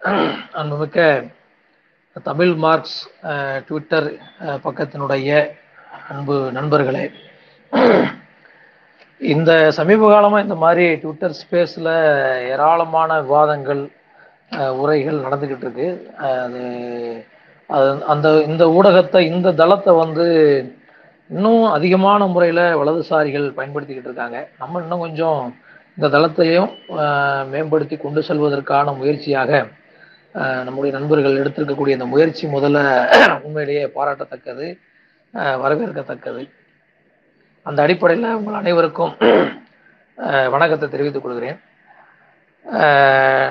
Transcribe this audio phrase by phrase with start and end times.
[0.00, 0.98] அன்புமிக்க
[2.26, 2.98] Tamil marks
[3.66, 4.06] Twitter
[4.64, 5.30] பக்கத்தினுடைய
[6.08, 7.02] அன்பு நண்பர்களே
[9.20, 11.90] இந்த சமீப காலமாக இந்த மாதிரி ட்விட்டர் ஸ்பேஸில்
[12.52, 13.82] ஏராளமான விவாதங்கள்
[14.82, 15.88] உரைகள் நடந்துக்கிட்டு இருக்கு.
[16.28, 16.62] அது
[17.70, 20.26] அது அந்த இந்த ஊடகத்தை இந்த தளத்தை வந்து
[21.30, 24.38] இன்னும் அதிகமான முறையில் வலதுசாரிகள் பயன்படுத்திக்கிட்டு இருக்காங்க.
[24.58, 25.42] நம்ம இன்னும் கொஞ்சம்
[25.96, 26.70] இந்த தளத்தையும்
[27.52, 29.52] மேம்படுத்தி கொண்டு செல்வதற்கான முயற்சியாக
[30.66, 32.78] நம்முடைய நண்பர்கள் எடுத்திருக்கக்கூடிய இந்த முயற்சி முதல்ல
[33.46, 34.66] உண்மையிலேயே பாராட்டத்தக்கது
[35.64, 36.42] வரவேற்கத்தக்கது.
[37.66, 39.14] அந்த அடிப்படையில் உங்கள் அனைவருக்கும்
[40.54, 41.58] வணக்கத்தை தெரிவித்துக் கொள்கிறேன்.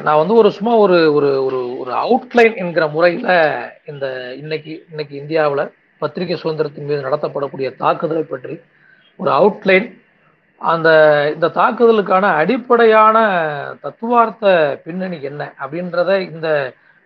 [0.05, 3.29] நான் வந்து ஒரு சும்மா ஒரு ஒரு ஒரு ஒரு அவுட்லைன் என்கிற முறையில்
[3.91, 4.05] இந்த
[4.41, 5.63] இன்னைக்கு இன்னைக்கு இந்தியாவில்
[6.01, 8.55] பத்திரிகை சுதந்திரத்தின் மீது நடத்தப்படக்கூடிய தாக்குதலை பற்றி
[9.19, 9.87] ஒரு அவுட்லைன்
[10.61, 10.89] அந்த
[11.33, 13.17] இந்த தாக்குதலுக்கான அடிப்படையான
[13.81, 14.45] தத்துவார்த்த
[14.85, 16.47] பின்னணி என்ன அப்படின்றத இந்த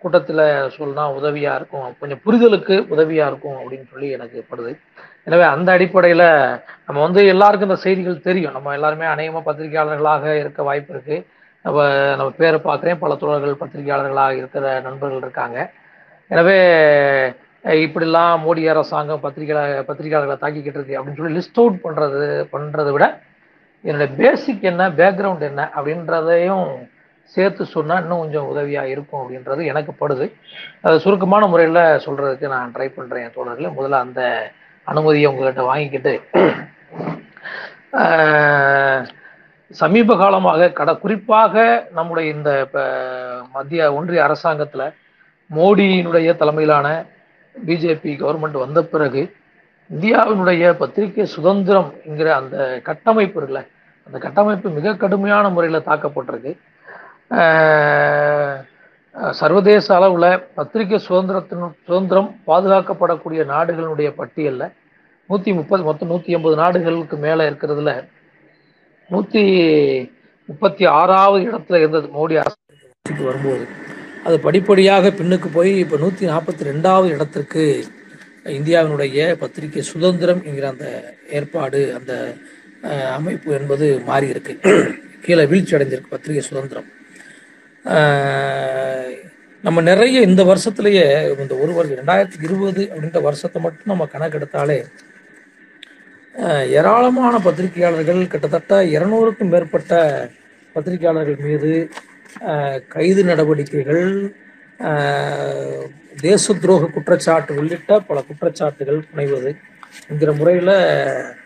[0.02, 0.44] கூட்டத்தில்
[0.78, 1.90] சொன்னா உதவியாக இருக்கும்.
[2.02, 4.72] கொஞ்சம் புரிதலுக்கு உதவியாக இருக்கும் அப்படின்னு சொல்லி எனக்கு படுது.
[5.28, 6.28] எனவே அந்த அடிப்படையில்
[6.86, 8.56] நம்ம வந்து எல்லாருக்கும் இந்த செய்திகள் தெரியும்.
[8.58, 11.20] நம்ம எல்லாருமே அநேகமாக பத்திரிகையாளர்களாக இருக்க வாய்ப்பு இருக்குது
[11.66, 11.80] நம்ம
[12.18, 13.00] நம்ம பேரை பார்க்குறேன்.
[13.04, 15.58] பல தோழர்கள் பத்திரிகையாளர்களாக இருக்கிற நண்பர்கள் இருக்காங்க.
[16.32, 16.60] எனவே
[17.86, 19.58] இப்படிலாம் மோடி அரசாங்கம் பத்திரிகை
[19.90, 23.08] பத்திரிகையாளர்களை தாக்கிக்கிட்டு இருக்கு அப்படின்னு சொல்லி லிஸ்ட் அவுட் பண்ணுறது பண்ணுறதை விட
[23.84, 26.72] என்னோட பேசிக் என்ன பேக்ரவுண்ட் என்ன அப்படின்றதையும்
[27.36, 30.26] சேர்த்து சொன்னால் இன்னும் கொஞ்சம் உதவியாக இருக்கும் அப்படின்றது எனக்கு படுது.
[30.86, 33.72] அது சுருக்கமான முறையில் சொல்கிறதுக்கு நான் ட்ரை பண்ணுறேன் தோழர்களே.
[33.78, 34.22] முதல்ல அந்த
[34.88, 36.14] அனுமதியை உங்கள்கிட்ட வாங்கிக்கிட்டு
[39.80, 41.56] சமீப காலமாக கட குறிப்பாக
[41.98, 42.84] நம்முடைய இந்த இப்போ
[43.56, 44.86] மத்திய ஒன்றிய அரசாங்கத்தில்
[45.58, 46.88] மோடியினுடைய தலைமையிலான
[47.56, 49.22] பிஜேபி கவர்மெண்ட் வந்த பிறகு
[49.90, 52.58] இந்தியாவினுடைய பத்திரிகை சுதந்திரம் என்கிற அந்த
[52.90, 53.64] கட்டமைப்பு இருக்குல்ல
[54.08, 56.54] அந்த கட்டமைப்பு மிக கடுமையான முறையில் தாக்கப்பட்டிருக்கு.
[59.40, 64.74] சர்வதேச அளவில் பத்திரிகை சுதந்திரத்தின் சுதந்திரம் பாதுகாக்கப்படக்கூடிய நாடுகளுடைய பட்டியலில்
[65.30, 67.92] நூற்றி முப்பது மொத்தம் நூற்றி எண்பது நாடுகளுக்கு மேலே இருக்கிறதுல
[69.10, 69.44] நூற்றி
[70.50, 73.64] முப்பத்தி ஆறாவது இடத்துல இருந்தது மோடி அரசுக்கு வரும்போது.
[74.28, 77.64] அது படிப்படியாக பின்னுக்கு போய் இப்போ நூற்றி நாற்பத்தி ரெண்டாவது இடத்திற்கு
[78.60, 80.88] இந்தியாவினுடைய பத்திரிகை சுதந்திரம் என்கிற அந்த
[81.40, 82.14] ஏற்பாடு அந்த
[83.18, 84.56] அமைப்பு என்பது மாறி இருக்கு.
[85.26, 86.90] கீழே வீழ்ச்சி அடைஞ்சிருக்கு பத்திரிகை சுதந்திரம்.
[89.64, 91.06] நம்ம நிறைய இந்த வருஷத்திலேயே
[91.44, 94.78] இந்த ஒரு வருஷம் ரெண்டாயிரத்தி இருபது அப்படின்ற வருஷத்தை மட்டும் நம்ம கணக்கெடுத்தாலே
[96.80, 99.94] ஏராளமான பத்திரிகையாளர்கள் கிட்டத்தட்ட இருநூறுக்கும் மேற்பட்ட
[100.76, 101.72] பத்திரிகையாளர்கள் மீது
[102.88, 104.06] கைது நடவடிக்கைகள்
[106.22, 109.52] தேச துரோக குற்றச்சாட்டு உள்ளிட்ட பல குற்றச்சாட்டுகள் புனைவது
[110.10, 110.76] என்கிற முறையில்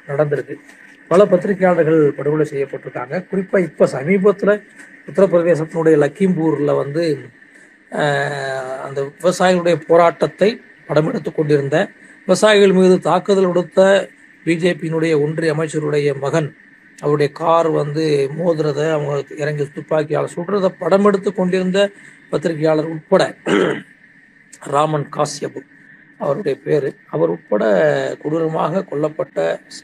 [0.09, 0.55] நடந்திருக்கு.
[1.11, 3.15] பல பத்திரிகையாளர்கள் படுகொலை செய்யப்பட்டிருக்காங்க.
[3.29, 4.53] குறிப்பாக இப்போ சமீபத்தில்
[5.07, 7.03] உத்தரப்பிரதேசத்தினுடைய லக்கிம்பூரில் வந்து
[8.87, 10.49] அந்த விவசாயிகளுடைய போராட்டத்தை
[10.87, 11.77] படம் எடுத்து கொண்டிருந்த
[12.27, 13.81] விவசாயிகள் மீது தாக்குதல் கொடுத்த
[14.45, 16.49] பிஜேபியினுடைய ஒன்றிய அமைச்சருடைய மகன்
[16.99, 18.03] அவருடைய கார் வந்து
[18.37, 21.79] மோதுறத அவங்க இறங்கி துப்பாக்கியால் சுடுறத படம் எடுத்து கொண்டிருந்த
[22.31, 23.23] பத்திரிகையாளர் உட்பட
[24.73, 25.61] ராமன் காசியபு
[26.19, 26.89] அவருடைய பேர்.
[27.13, 27.63] அவர் உட்பட
[28.21, 29.39] கொடூரமாக கொல்லப்பட்ட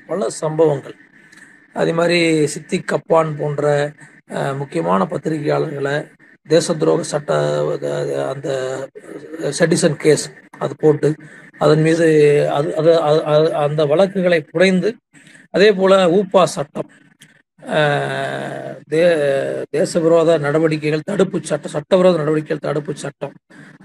[0.10, 0.96] பல சம்பவங்கள்.
[1.76, 2.20] அதே மாதிரி
[2.54, 3.66] சித்தி கப்பான் போன்ற
[4.54, 5.96] முக்கியமான பத்திரிகையாளர்களை
[6.50, 7.32] தேச துரோக சட்ட
[8.30, 8.50] அந்த
[9.52, 10.26] செடிசன் கேஸ்
[10.60, 11.10] அது போட்டு
[11.58, 12.06] அதன் மீது
[12.50, 14.90] அது அது அது- அது- அந்த வழக்குகளை புடைந்து
[15.54, 16.90] அதே போல ஊப்பா சட்டம்
[18.88, 19.02] தே
[19.72, 23.34] தேச விரோத நடவடிக்கைகள் தடுப்பு சட்டம் சட்டவிரோத நடவடிக்கைகள் தடுப்பு சட்டம்.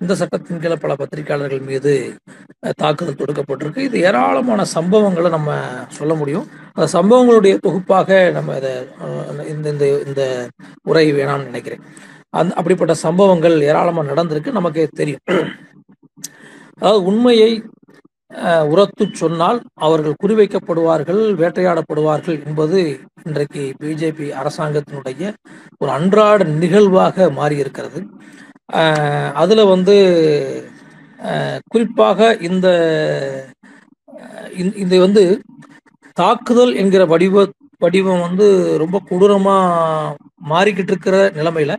[0.01, 1.93] இந்த சட்டத்தின் கீழே பல பத்திரிகையாளர்கள் மீது
[2.63, 3.87] அஹ், தாக்குதல் தொடுக்கப்பட்டிருக்கு.
[3.89, 5.51] இது ஏராளமான சம்பவங்களை நம்ம
[5.91, 6.47] சொல்ல முடியும்.
[6.77, 8.73] அந்த சம்பவங்களுடைய தொகுப்பாக நம்ம இதை
[9.53, 10.23] இந்த இந்த இந்த
[10.85, 11.85] உரை வேணாம்னு நினைக்கிறேன்.
[12.35, 14.51] அந் அப்படிப்பட்ட சம்பவங்கள் ஏராளமாக நடந்திருக்கு.
[14.53, 15.25] நமக்கே தெரியும்.
[16.79, 17.51] அதாவது உண்மையை
[18.31, 22.81] அஹ், உரத்துச் சொன்னால் அவர்கள் குறிவைக்கப்படுவார்கள் வேட்டையாடப்படுவார்கள் என்பது
[23.27, 25.25] இன்றைக்கு பிஜேபி அரசாங்கத்தினுடைய
[25.81, 28.01] ஒரு அன்றாட நிகழ்வாக மாறி இருக்கிறது
[29.71, 29.97] வந்து
[31.69, 32.19] குறிப்பாக
[32.49, 32.67] இந்த
[34.55, 35.23] இந்த- இது வந்து
[36.17, 37.45] தாக்குதல் என்கிற வடிவ
[37.83, 38.47] வடிவம் வந்து
[38.83, 40.15] ரொம்ப கொடூரமாக
[40.47, 41.73] மாறிக்கிட்டு இருக்கிற நிலைமையில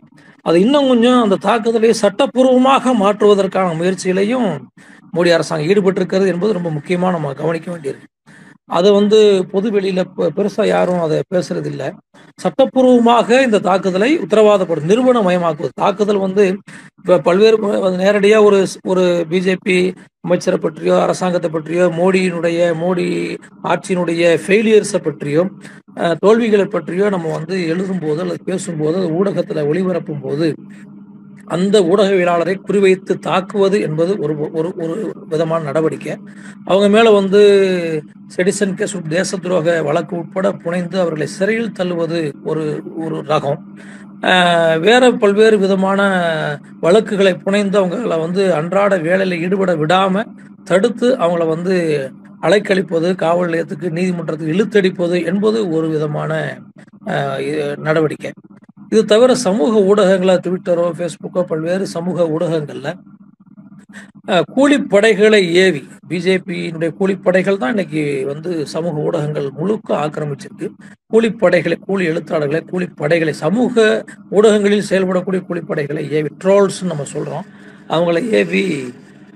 [0.46, 4.46] அது இன்னும் கொஞ்சம் அந்த தாக்குதலை சட்டப்பூர்வமாக மாற்றுவதற்கான முயற்சியிலையும்
[5.14, 8.08] மோடி அரசாங்கம் ஈடுபட்டிருக்கிறது என்பது ரொம்ப முக்கியமாக நம்ம கவனிக்க வேண்டியிருக்கு
[8.68, 9.18] அதை வந்து
[9.52, 10.00] பொது வெளியில
[10.36, 11.88] பெருசா யாரும் அதை பேசுறது இல்லை
[12.38, 15.72] சட்டப்பூர்வமாக இந்த தாக்குதலை உத்தரவாதப்படும் நிறுவனமயமாக்குவது.
[15.76, 16.44] தாக்குதல் வந்து
[17.00, 17.56] இப்ப பல்வேறு
[18.00, 19.76] நேரடியா ஒரு ஒரு பிஜேபி
[20.24, 22.46] அமைச்சரை பற்றியோ அரசாங்கத்தை பற்றியோ மோடியினுடைய
[22.80, 23.06] மோடி
[23.70, 25.42] ஆட்சியினுடைய ஃபெயிலியர்ஸை பற்றியோ
[26.00, 30.48] அஹ், தோல்விகளை பற்றியோ நம்ம வந்து எழுதும்போது அல்லது பேசும்போது அது ஊடகத்துல ஒளிபரப்பும் போது
[31.54, 34.94] அந்த ஊடகவியலாளரை குறிவைத்து தாக்குவது என்பது ஒரு ஒரு ஒரு
[35.32, 36.14] விதமான நடவடிக்கை.
[36.64, 37.40] அவங்க மேலே வந்து
[38.36, 42.64] செடிசன் கேஸ் தேச துரோக வழக்கு உட்பட புனைந்து அவர்களை சிறையில் தள்ளுவது ஒரு
[43.04, 43.60] ஒரு ரகம்.
[44.86, 46.00] வேற பல்வேறு விதமான
[46.80, 50.32] வழக்குகளை புனைந்து அவங்கள வந்து அன்றாட வேலையில் ஈடுபட விடாமல்
[50.70, 51.76] தடுத்து அவங்கள வந்து
[52.46, 56.32] அலைக்கழிப்பது காவல் நிலையத்துக்கு நீதிமன்றத்துக்கு இழுத்தடிப்பது என்பது ஒரு விதமான
[57.86, 58.32] நடவடிக்கை.
[58.92, 62.90] இது தவிர சமூக ஊடகங்களா ட்விட்டரோ ஃபேஸ்புக்கோ பல்வேறு சமூக ஊடகங்கள்ல
[64.56, 65.80] கூலிப்படைகளை ஏவி
[66.10, 70.66] பிஜேபியினுடைய கூலிப்படைகள் தான் இன்னைக்கு வந்து சமூக ஊடகங்கள் முழுக்க ஆக்கிரமிச்சிருக்கு.
[71.12, 77.46] கூலிப்படைகளை கூலி எழுத்தாளர்களை கூலிப்படைகளை சமூக ஊடகங்களில் செயல்படக்கூடிய கூலிப்படைகளை ஏவி ட்ரோல்ஸ் நம்ம சொல்றோம்.
[77.94, 78.64] அவங்களை ஏவி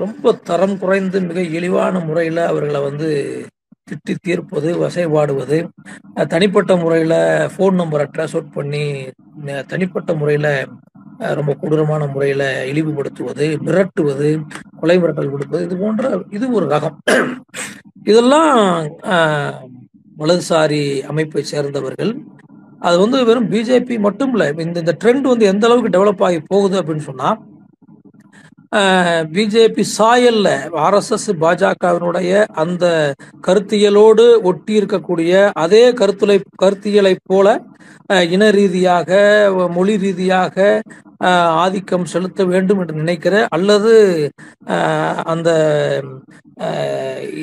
[0.02, 3.10] ரொம்ப தரம் குறைந்து மிக இழிவான முறையில் அவர்களை வந்து
[3.88, 5.58] திட்டி தீர்ப்பது வசைபாடுவது
[6.28, 7.18] தனிப்பட்ட முறையில்
[7.54, 8.84] ஃபோன் நம்பரை ட்ரேஸ் அவுட் பண்ணி
[9.66, 10.50] தனிப்பட்ட முறையில்
[11.34, 14.28] ரொம்ப கொடூரமான முறையில் இழிவுபடுத்துவது மிரட்டுவது
[14.80, 16.96] கொலை மிரட்டல் கொடுப்பது இது போன்ற இது ஒரு ரகம்.
[18.02, 18.54] இதெல்லாம்
[20.16, 22.12] வலதுசாரி அமைப்பை சேர்ந்தவர்கள்
[22.80, 26.76] அது வந்து வெறும் பிஜேபி மட்டும் இல்லை இந்த இந்த ட்ரெண்ட் வந்து எந்த அளவுக்கு டெவலப் ஆகி போகுது
[26.80, 27.38] அப்படின்னு சொன்னால்
[29.34, 30.48] பிஜேபி சாயல்ல
[30.84, 32.30] ஆர்எஸ்எஸ் பாஜகவினுடைய
[32.62, 32.84] அந்த
[33.46, 37.48] கருத்தியலோடு ஒட்டி இருக்கக்கூடிய அதே கருத்துலை கருத்தியலை போல
[38.34, 39.10] இன ரீதியாக
[39.76, 40.56] மொழி ரீதியாக
[41.64, 43.92] ஆதிக்கம் செலுத்த வேண்டும் என்று நினைக்கிற அல்லது
[45.24, 45.50] அந்த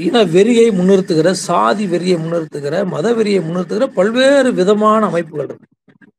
[0.08, 5.68] இன வெறியை முன்னிறுத்துகிற சாதி வெறியை முன்னிறுத்துகிற மத வெறியை முன்னிறுத்துகிற பல்வேறு விதமான அமைப்புகள் இருக்கு.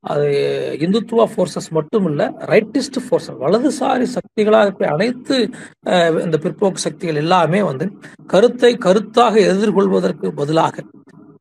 [0.04, 0.26] அது
[0.80, 5.36] இந்துத்துவா ஃபோர்ஸஸ் மட்டும் இல்ல ரைட்டிஸ்ட் ஃபோர்ஸஸ் வலதுசாரி சக்திகளாக இருக்க அனைத்து
[6.24, 7.86] இந்த பிற்போக்கு சக்திகள் எல்லாமே வந்து
[8.26, 10.84] கருத்தை கருத்தாக எதிர்கொள்வதற்கு பதிலாக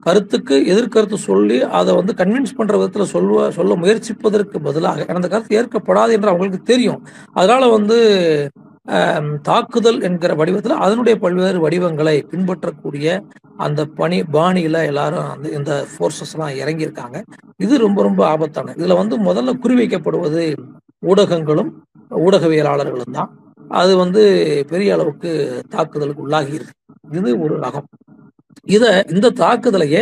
[0.06, 6.12] கருத்துக்கு எதிர்கருத்து சொல்லி அதை வந்து கன்வின்ஸ் பண்ற விதத்துல சொல்ல சொல்ல முயற்சிப்பதற்கு பதிலாக அந்த கருத்து ஏற்கப்படாது
[6.12, 7.02] என்று அவங்களுக்கு தெரியும்.
[7.34, 7.98] அதனால வந்து
[9.46, 13.08] தாக்குதல் என்கிற வடிவத்தில் அதனுடைய பல்வேறு வடிவங்களை பின்பற்றக்கூடிய
[13.60, 17.18] அந்த பணி பாணியில எல்லாரும் அந்த இந்த ஃபோர்ஸஸ் எல்லாம் இறங்கியிருக்காங்க.
[17.60, 20.44] இது ரொம்ப ரொம்ப ஆபத்தான இதுல வந்து முதல்ல குறிவைக்கப்படுவது
[21.04, 21.72] ஊடகங்களும்
[22.22, 23.32] ஊடகவியலாளர்களும் தான்.
[23.72, 24.22] அது வந்து
[24.72, 25.32] பெரிய அளவுக்கு
[25.70, 26.76] தாக்குதலுக்கு உள்ளாகி இருக்கு
[27.14, 27.88] இது ஒரு ரகம்.
[28.68, 30.02] இத இந்த தாக்குதலையே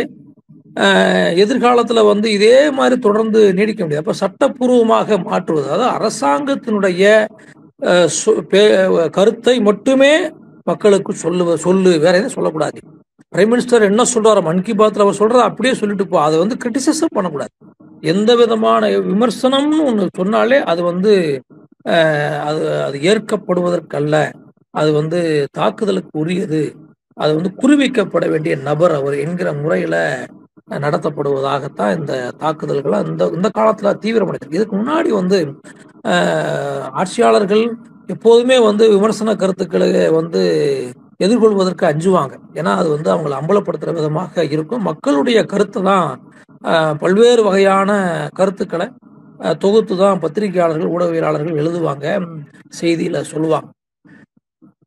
[0.76, 4.04] ஆஹ், எதிர்காலத்துல வந்து இதே மாதிரி தொடர்ந்து நீடிக்க முடியாது.
[4.04, 7.04] அப்ப சட்டப்பூர்வமாக மாற்றுவது அதாவது அரசாங்கத்தினுடைய
[9.16, 10.12] கருத்தை மட்டுமே
[10.66, 12.78] மக்களுக்கு சொல்லு சொல்லு வேற எதுவும் சொல்லக்கூடாது.
[13.32, 17.16] பிரைம் மினிஸ்டர் என்ன சொல்றாரு மன் கி பாத்ல அவர் சொல்றத அப்படியே சொல்லிட்டு போ அதை வந்து கிரிட்டிசிசம்
[17.16, 17.52] பண்ணக்கூடாது.
[18.04, 21.12] எந்த விதமான விமர்சனம்னு ஒன்று சொன்னாலே அது வந்து
[21.92, 24.16] ஆஹ், அது அது ஏற்கப்படுவதற்கல்ல.
[24.74, 25.18] அது வந்து
[25.58, 26.62] தாக்குதலுக்கு உரியது.
[27.16, 29.96] அது வந்து குறிவிக்கப்பட வேண்டிய நபர் அவர் என்கிற முறையில
[30.78, 35.38] நடத்தப்படுவதாகத்தான் இந்த தாக்குதல்கள் இந்த இந்த காலத்துல தீவிரமடைந்திருக்கு இதுக்கு முன்னாடி வந்து
[37.00, 37.64] ஆட்சியாளர்கள்
[38.14, 40.42] எப்போதுமே வந்து விமர்சன கருத்துக்களை வந்து
[41.24, 42.34] எதிர்கொள்வதற்கு அஞ்சுவாங்க.
[42.58, 44.84] ஏன்னா அது வந்து அவங்களை அம்பலப்படுத்துகிற விதமாக இருக்கும்.
[44.90, 46.08] மக்களுடைய கருத்தை தான்
[47.02, 47.90] பல்வேறு வகையான
[48.38, 48.86] கருத்துக்களை
[49.64, 52.06] தொகுத்து தான் பத்திரிகையாளர்கள் ஊடகவியலாளர்கள் எழுதுவாங்க
[52.80, 53.68] செய்தியில் சொல்லுவாங்க.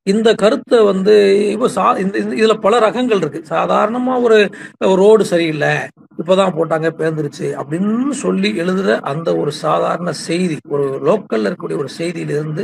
[0.08, 1.14] இந்த கருத்தை வந்து
[1.52, 3.42] இப்போ சா இந்த இதுல பல ரகங்கள் இருக்கு.
[3.50, 4.38] சாதாரணமா ஒரு
[5.02, 5.74] ரோடு சரியில்லை
[6.22, 12.64] இப்பதான் போட்டாங்க பேர்ந்துருச்சு அப்படின்னு சொல்லி எழுதுற அந்த ஒரு சாதாரண செய்தி ஒரு லோக்கல்ல இருக்கக்கூடிய ஒரு செய்தியிலிருந்து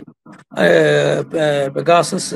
[1.76, 2.32] பெகாசஸ்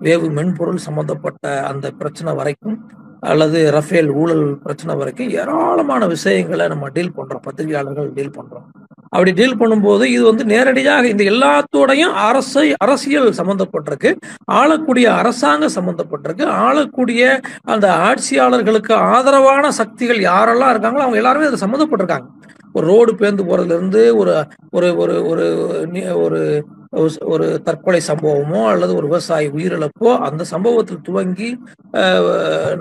[0.00, 2.78] வேவு மென்பொருள் சம்பந்தப்பட்ட அந்த பிரச்சனை வரைக்கும்
[3.20, 8.66] அல்லது ரஃபேல் ஊழல் பிரச்சனை வரைக்கும் ஏராளமான விஷயங்களை நம்ம டீல் பண்றோம் பத்திரிகையாளர்கள் டீல் பண்றோம்.
[9.12, 14.12] அப்படி டீல் பண்ணும்போது இது வந்து நேரடியாக இந்த எல்லாத்தோடையும் அரசை அரசியல் சம்பந்தப்பட்டிருக்கு
[14.52, 17.22] ஆளக்கூடிய அரசாங்கம் சம்பந்தப்பட்டிருக்கு ஆளக்கூடிய
[17.64, 22.28] அந்த ஆட்சியாளர்களுக்கு ஆதரவான சக்திகள் யாரெல்லாம் இருக்காங்களோ அவங்க எல்லாருமே அதில் சம்மந்தப்பட்டிருக்காங்க
[22.74, 24.32] ஒரு ரோடு பேர்ந்து போறதுல இருந்து ஒரு
[24.72, 25.46] ஒரு ஒரு
[26.14, 26.40] ஒரு
[27.28, 31.48] ஒரு தற்கொலை சம்பவமோ அல்லது ஒரு விவசாயி உயிரிழப்போ அந்த சம்பவத்தில் துவங்கி
[31.98, 32.22] அஹ்,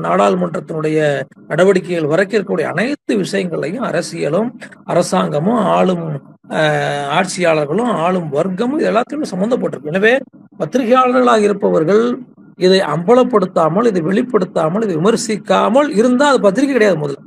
[0.05, 0.99] நாடாளுமன்றத்தினுடைய
[1.47, 4.49] நடவடிக்கைகள் வரைக்கும் இருக்கக்கூடிய அனைத்து விஷயங்களையும் அரசியலும்
[4.85, 6.05] அரசாங்கமும் ஆளும்
[7.17, 9.91] ஆட்சியாளர்களும் ஆளும் வர்க்கமும் இது எல்லாத்தையுமே சம்பந்தப்பட்டிருக்கு.
[9.93, 10.13] எனவே
[10.59, 12.03] பத்திரிகையாளர்களாக இருப்பவர்கள்
[12.59, 17.19] இதை அம்பலப்படுத்தாமல் இதை வெளிப்படுத்தாமல் இதை விமர்சிக்காமல் இருந்தால் அது பத்திரிகை கிடையாது முதல்ல.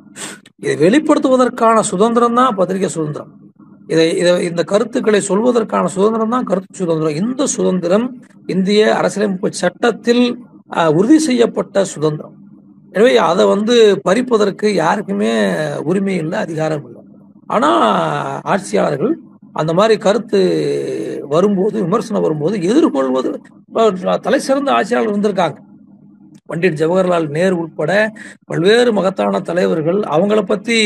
[0.63, 3.31] இதை வெளிப்படுத்துவதற்கான சுதந்திரம் தான் பத்திரிகை சுதந்திரம்.
[3.93, 7.17] இதை இதை இந்த கருத்துக்களை சொல்வதற்கான சுதந்திரம் தான் கருத்து சுதந்திரம்.
[7.23, 8.07] இந்த சுதந்திரம்
[8.55, 10.25] இந்திய அரசியலமைப்பு சட்டத்தில்
[10.99, 12.37] உறுதி செய்யப்பட்ட சுதந்திரம்.
[12.97, 13.75] எனவே அதை வந்து
[14.07, 15.33] பறிப்பதற்கு யாருக்குமே
[15.91, 17.03] உரிமை இல்லை அதிகாரம் இல்லை.
[17.55, 17.81] ஆனால்
[18.53, 19.15] ஆட்சியாளர்கள்
[19.61, 20.41] அந்த மாதிரி கருத்து
[21.35, 23.31] வரும்போது விமர்சனம் வரும்போது எதிர்கொள்வது
[24.27, 25.59] தலை சிறந்த ஆட்சியாளர்கள் இருந்திருக்காங்க.
[26.51, 27.93] பண்டிட் ஜவஹர்லால் நேரு உட்பட
[28.51, 30.79] பல்வேறு மகத்தான தலைவர்கள் அவங்கள பத்தி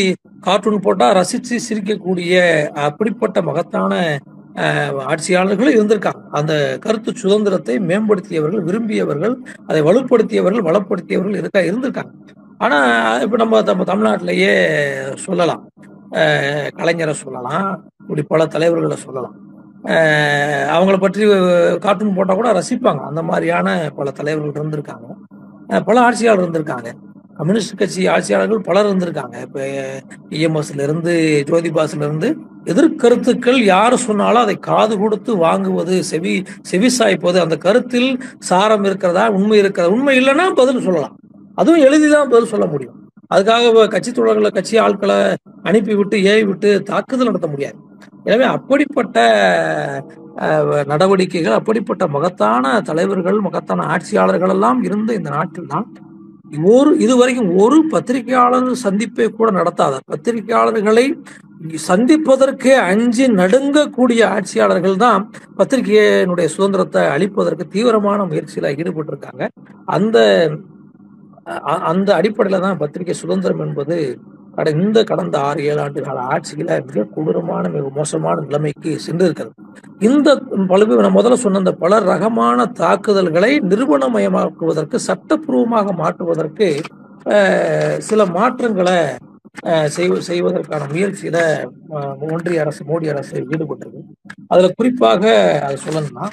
[0.46, 2.34] கார்ட்டூன் போட்டா ரசிச்சு சிரிக்கக்கூடிய
[2.86, 3.92] அப்படிப்பட்ட மகத்தான
[5.12, 6.20] ஆட்சியாளர்களும் இருந்திருக்காங்க.
[6.38, 6.52] அந்த
[6.84, 9.34] கருத்து சுதந்திரத்தை மேம்படுத்தியவர்கள் விரும்பியவர்கள்
[9.68, 12.12] அதை வலுப்படுத்தியவர்கள் வளப்படுத்தியவர்கள் இருக்கா இருந்திருக்காங்க.
[12.64, 12.78] ஆனா
[13.24, 14.52] இப்ப நம்ம நம்ம தமிழ்நாட்டிலேயே
[15.24, 15.62] சொல்லலாம்.
[16.80, 17.66] கலைஞரை சொல்லலாம்.
[18.02, 19.34] இப்படி பல தலைவர்களை சொல்லலாம்.
[20.74, 21.24] அவங்கள பற்றி
[21.84, 23.02] கார்ட்டூன் போட்டா கூட ரசிப்பாங்க.
[23.10, 23.68] அந்த மாதிரியான
[23.98, 25.08] பல தலைவர்கள் இருந்திருக்காங்க.
[25.66, 26.92] பல ஆட்சியாளர் இருந்திருக்காங்க.
[27.36, 29.40] கம்யூனிஸ்ட் கட்சி ஆட்சியாளர்கள் பலர் இருந்திருக்காங்க.
[29.40, 29.62] இப்போ
[30.30, 37.56] இஎம்எஸ்ல இருந்து ஜோதிபாஸ்ல இருந்து எதிர்கருத்துக்கள் யார் சொன்னாலும் அதை காது கொடுத்து வாங்குவது செவி செவி சாய்ப்பது அந்த
[37.56, 41.16] கருத்தில் சாரம் இருக்கிறதா உண்மை இருக்கிறதா உண்மை இல்லைன்னா பதில் சொல்லலாம்.
[41.54, 43.03] அதுவும் எழுதிதான் பதில் சொல்ல முடியும்.
[43.34, 45.18] அதுக்காக கட்சி தோழர்களை கட்சி ஆட்களை
[45.64, 47.78] அனுப்பி விட்டு ஏவி விட்டு தாக்குதல் நடத்த முடியாது.
[48.26, 49.18] எனவே அப்படிப்பட்ட
[50.44, 55.86] அஹ், நடவடிக்கைகள் அப்படிப்பட்ட மகத்தான தலைவர்கள் மகத்தான ஆட்சியாளர்கள் எல்லாம் இருந்த இந்த நாட்டில் தான்
[56.72, 61.04] ஒரு இதுவரைக்கும் ஒரு பத்திரிகையாளர் சந்திப்பை கூட நடத்தாத பத்திரிகையாளர்களை
[61.84, 65.22] சந்திப்பதற்கே அஞ்சு நடுங்கக்கூடிய ஆட்சியாளர்கள் தான்
[65.58, 69.42] பத்திரிகையினுடைய சுதந்திரத்தை அளிப்பதற்கு தீவிரமான முயற்சியில ஈடுபட்டிருக்காங்க.
[69.88, 70.18] அந்த
[71.90, 73.96] அந்த அடிப்படையில தான் பத்திரிகை சுதந்திரம் என்பது
[74.56, 79.54] கட இந்த கடந்த ஆறு ஏழு ஆண்டு கால ஆட்சியில மிக கொடூரமான மிக மோசமான நிலைமைக்கு சென்றிருக்கிறது.
[80.08, 80.28] இந்த
[80.72, 86.68] பல்வேறு நான் முதல்ல சொன்ன இந்த பல ரகமான தாக்குதல்களை நிறுவனமயமாக்குவதற்கு சட்டப்பூர்வமாக மாற்றுவதற்கு
[88.08, 88.96] சில மாற்றங்களை
[89.96, 91.38] செய்வ செய்வதற்கான முயற்சியில
[92.32, 94.02] ஒன்றிய அரசு மோடி அரசு ஈடுபட்டிருக்கு.
[94.52, 95.22] அதுல குறிப்பாக
[95.66, 96.26] அதை சொல்லணும்னா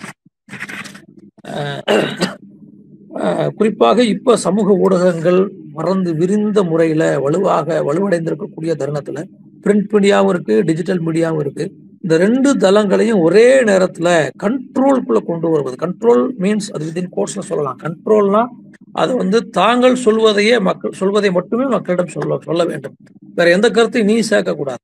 [3.55, 9.23] குறிப்பாக இப்ப சமூக ஊடகங்கள் மறந்து விரிந்த முறையில வலுவாக வலுவடைந்திருக்கக்கூடிய தருணத்துல
[9.63, 11.71] பிரிண்ட் மீடியாவும் இருக்கு டிஜிட்டல் மீடியாவும் இருக்கு.
[12.01, 15.75] இந்த ரெண்டு தளங்களையும் ஒரே நேரத்துல கண்ட்ரோல்குள்ள கொண்டு வருவது.
[15.85, 17.77] கண்ட்ரோல் மீன்ஸ் அது வித்தின் கோர்ஸ்ல சொல்லலாம்.
[17.83, 18.45] கண்ட்ரோல்னா
[18.91, 22.95] அது வந்து தாங்கள் சொல்வதையே மக்கள் சொல்வதை மட்டுமே மக்களிடம் சொல்ல சொல்ல வேண்டும்.
[23.35, 24.81] வேற எந்த கருத்தையும் நீ சேர்க்கக்கூடாது.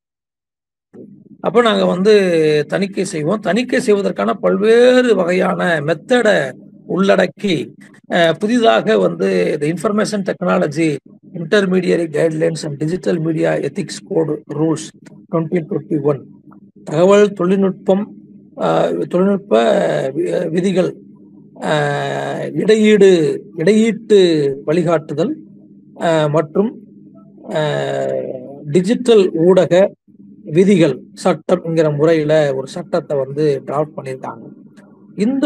[1.39, 2.13] அப்ப நாங்க வந்து
[2.67, 3.39] தணிக்கை செய்வோம்.
[3.39, 6.51] தணிக்கை செய்வதற்கான பல்வேறு வகையான மெத்தடை
[6.87, 7.55] உள்ளடக்கி
[8.39, 10.89] புதிதாக வந்து இந்த information technology
[11.33, 14.87] intermediary guidelines and digital media ethics code rules
[15.31, 16.21] twenty twenty one
[16.83, 18.05] தகவல் தொழில்நுட்பம்
[19.07, 19.55] தொழில்நுட்ப
[20.15, 20.91] வி- விதிகள்
[22.53, 23.09] இடையீடு
[23.55, 24.19] இடையீட்டு
[24.65, 25.33] வழிகாட்டுதல்
[26.29, 26.71] மற்றும்
[28.65, 29.73] டிஜிட்டல் ஊடக
[30.49, 34.45] விதிகள் சட்டம்ங்கிற முறையில ஒரு சட்டத்தை வந்து டிராஃப்ட் பண்ணியிருக்காங்க.
[35.25, 35.45] இந்த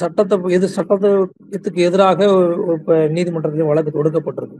[0.00, 2.18] சட்டத்தை எது சட்டத்துக்கு எதிராக
[2.76, 4.58] இப்ப நீதிமன்றத்திலும் வழக்கு தொடுக்கப்பட்டிருக்கு.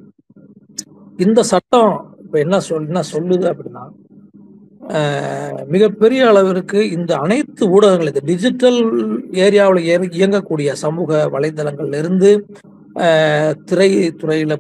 [1.25, 1.93] இந்த சட்டம்
[2.25, 3.85] இப்ப என்ன சொல் என்ன சொல்லுது அப்படின்னா
[5.75, 8.79] மிகப்பெரிய அளவிற்கு இந்த அனைத்து ஊடகங்கள் இந்த டிஜிட்டல்
[9.45, 12.31] ஏரியாவில் இயங்கக்கூடிய சமூக வலைதளங்கள்ல இருந்து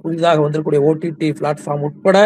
[0.04, 2.18] புதிதாக வந்திருக்கக்கூடிய ஓடிடி பிளாட்ஃபார்ம் உட்பட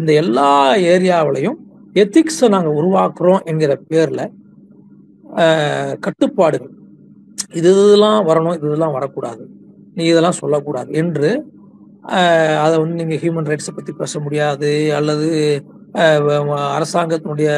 [0.00, 0.50] இந்த எல்லா
[0.94, 1.58] ஏரியாவிலையும்
[2.02, 4.20] எத்திக்ஸை நாங்கள் உருவாக்குறோம் என்கிற பேர்ல
[6.06, 6.74] கட்டுப்பாடுகள்.
[7.52, 9.42] இது இதெல்லாம் வரணும் இது இதெல்லாம் வரக்கூடாது.
[9.96, 11.30] நீ இதெல்லாம் சொல்லக்கூடாது என்று
[12.64, 15.28] அதை வந்து நீங்கள் ஹியூமன் ரைட்ஸை பற்றி பேச முடியாது அல்லது
[16.76, 17.50] அரசாங்கத்தினுடைய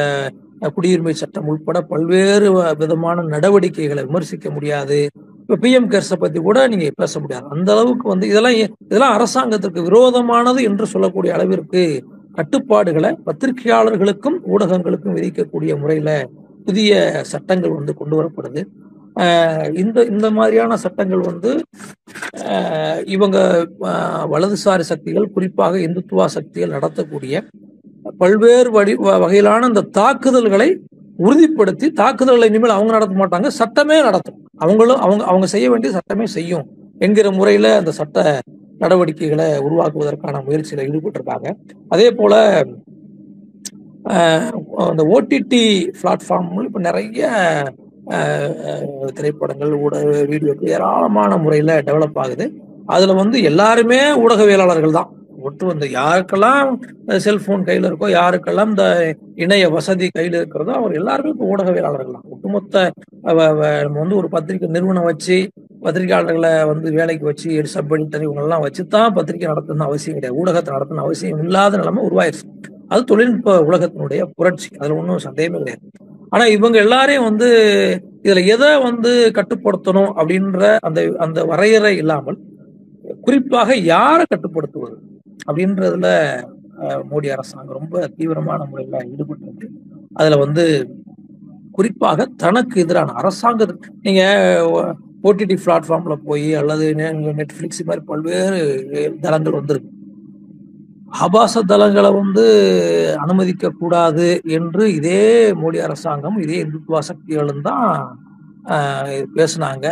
[0.75, 2.47] குடியுரிமை சட்டம் உட்பட பல்வேறு
[2.81, 4.99] விதமான நடவடிக்கைகளை விமர்சிக்க முடியாது.
[5.43, 7.45] இப்போ பிஎம் கேர்ஸை பற்றி கூட நீங்கள் பேச முடியாது.
[7.55, 8.57] அந்த அளவுக்கு வந்து இதெல்லாம்
[8.89, 11.81] இதெல்லாம் அரசாங்கத்திற்கு விரோதமானது என்று சொல்லக்கூடிய அளவிற்கு
[12.37, 16.15] கட்டுப்பாடுகளை பத்திரிகையாளர்களுக்கும் ஊடகங்களுக்கும் விதிக்கக்கூடிய முறையில்
[16.67, 16.91] புதிய
[17.31, 18.61] சட்டங்கள் வந்து கொண்டு வரப்படுது.
[19.75, 21.51] இந்த இந்த மாதிரியான சட்டங்கள் வந்து
[23.07, 23.37] இவங்க
[24.29, 27.35] வலதுசாரி சக்திகள் குறிப்பாக இந்துத்துவா சக்திகள் நடத்தக்கூடிய
[28.17, 30.69] பல்வேறு வடி வ- வகையிலான இந்த தாக்குதல்களை
[31.19, 34.37] உறுதிப்படுத்தி தாக்குதல்களை இனிமேல் அவங்க நடத்த மாட்டாங்க சட்டமே நடத்தும்.
[34.57, 36.65] அவங்களும் அவங்க அவங்க செய்ய வேண்டிய சட்டமே செய்யும்
[36.99, 38.17] என்கிற முறையில அந்த சட்ட
[38.79, 41.47] நடவடிக்கைகளை உருவாக்குவதற்கான முயற்சியில ஈடுபட்டிருக்காங்க.
[41.89, 42.33] அதே போல
[44.85, 45.63] அந்த ஓடிடி
[45.99, 47.25] பிளாட்ஃபார்ம் இப்ப நிறைய
[49.17, 52.45] திரைப்படங்கள் ஊடக வீடியோக்கள் ஏராளமான முறையில டெவலப் ஆகுது.
[52.95, 55.09] அதுல வந்து எல்லாருமே ஊடகவியலாளர்கள் தான்.
[55.47, 56.67] ஒட்டு வந்து யாருக்கெல்லாம்
[57.25, 58.85] செல்போன் கையில இருக்கோ யாருக்கெல்லாம் இந்த
[59.43, 62.27] இணைய வசதி கையில் இருக்கிறதோ அவர் எல்லாருமே இப்போ ஊடகவியலாளர்கள் தான்.
[62.33, 62.83] ஒட்டுமொத்த
[63.27, 63.47] நம்ம
[64.01, 65.37] வந்து ஒரு பத்திரிகை நிறுவனம் வச்சு
[65.85, 70.37] பத்திரிகையாளர்களை வந்து வேலைக்கு வச்சு சப் எடிட்டர் இவங்கெல்லாம் வச்சு தான் பத்திரிகை நடத்தணும் அவசியம் கிடையாது.
[70.41, 72.45] ஊடகத்தை நடத்தணும் அவசியம் இல்லாத நிலைமை உருவாயிருச்சு.
[72.93, 74.69] அது தொழில்நுட்ப உலகத்தினுடைய புரட்சி.
[74.79, 75.83] அதுல ஒன்றும் சந்தேகமே கிடையாது.
[76.31, 77.47] ஆனா இவங்க எல்லாரையும் வந்து
[78.23, 82.37] இதுல எதை வந்து கட்டுப்படுத்தணும் அப்படின்ற அந்த அந்த வரையறை இல்லாமல்
[83.21, 84.97] குறிப்பாக யாரை கட்டுப்படுத்துவது
[85.47, 86.09] அப்படின்றதுல
[87.09, 89.67] மோடி அரசாங்கம் ரொம்ப தீவிரமான முறையில ஈடுபட்டு
[90.13, 90.65] அதுல வந்து
[91.71, 94.23] குறிப்பாக தனக்கு எதிரான அரசாங்கத்துக்கு நீங்க
[95.23, 96.85] ஓடிடி பிளாட்ஃபார்ம்ல போய் அல்லது
[97.39, 98.61] நெட்ஃபிளிக்ஸ் மாதிரி பல்வேறு
[99.21, 99.91] தளங்கள் வந்திருக்கு
[101.11, 102.45] ஆபாச தளங்களை வந்து
[103.17, 108.19] அனுமதிக்க கூடாது என்று இதே மோடி அரசாங்கம் இதே இந்துத்துவா சக்திகளும் தான்
[108.65, 109.85] பேசினாங்க பேசுனாங்க.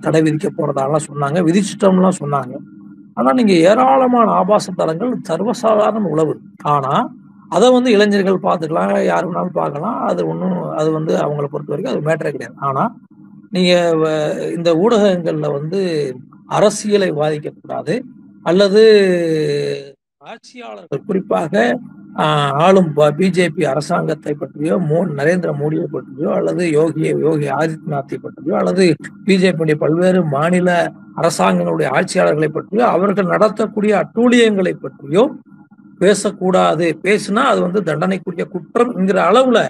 [0.00, 2.56] தடை விதிக்க போறதாலாம் சொன்னாங்க விதிச்சிட்டோம்லாம் சொன்னாங்க.
[3.14, 6.40] ஆனா நீங்க ஏராளமான ஆபாச தளங்கள் சர்வசாதாரண உழவு.
[6.62, 7.10] ஆனா
[7.48, 10.00] அதை வந்து இளைஞர்கள் பார்த்துக்கலாம் யார் வேணாலும் பார்க்கலாம்.
[10.02, 12.54] அது ஒன்றும் அது வந்து அவங்கள பொறுத்த வரைக்கும் அது மேட்டரே கிடையாது.
[12.56, 12.96] ஆனா
[13.50, 15.80] நீங்க வ- இந்த ஊடகங்கள்ல வந்து
[16.46, 18.00] அரசியலை பாதிக்கக்கூடாது
[18.42, 18.82] அல்லது
[20.30, 21.06] ஆட்சியாளர்கள்.
[21.08, 21.52] குறிப்பாக
[22.64, 28.84] ஆளும் பிஜேபி அரசாங்கத்தை பற்றியோ மோ நரேந்திர மோடியை பற்றியோ அல்லது யோகி யோகி ஆதித்யநாத்தை பற்றியோ அல்லது
[29.26, 30.68] பிஜேபியுடைய பல்வேறு மாநில
[31.22, 35.24] அரசாங்கங்களுடைய ஆட்சியாளர்களை பற்றியோ அவர்கள் நடத்தக்கூடிய அட்டூழியங்களை பற்றியோ
[36.02, 36.86] பேசக்கூடாது.
[37.06, 39.60] பேசினா அது வந்து தண்டனைக்குரிய குற்றம் என்கிற அளவுல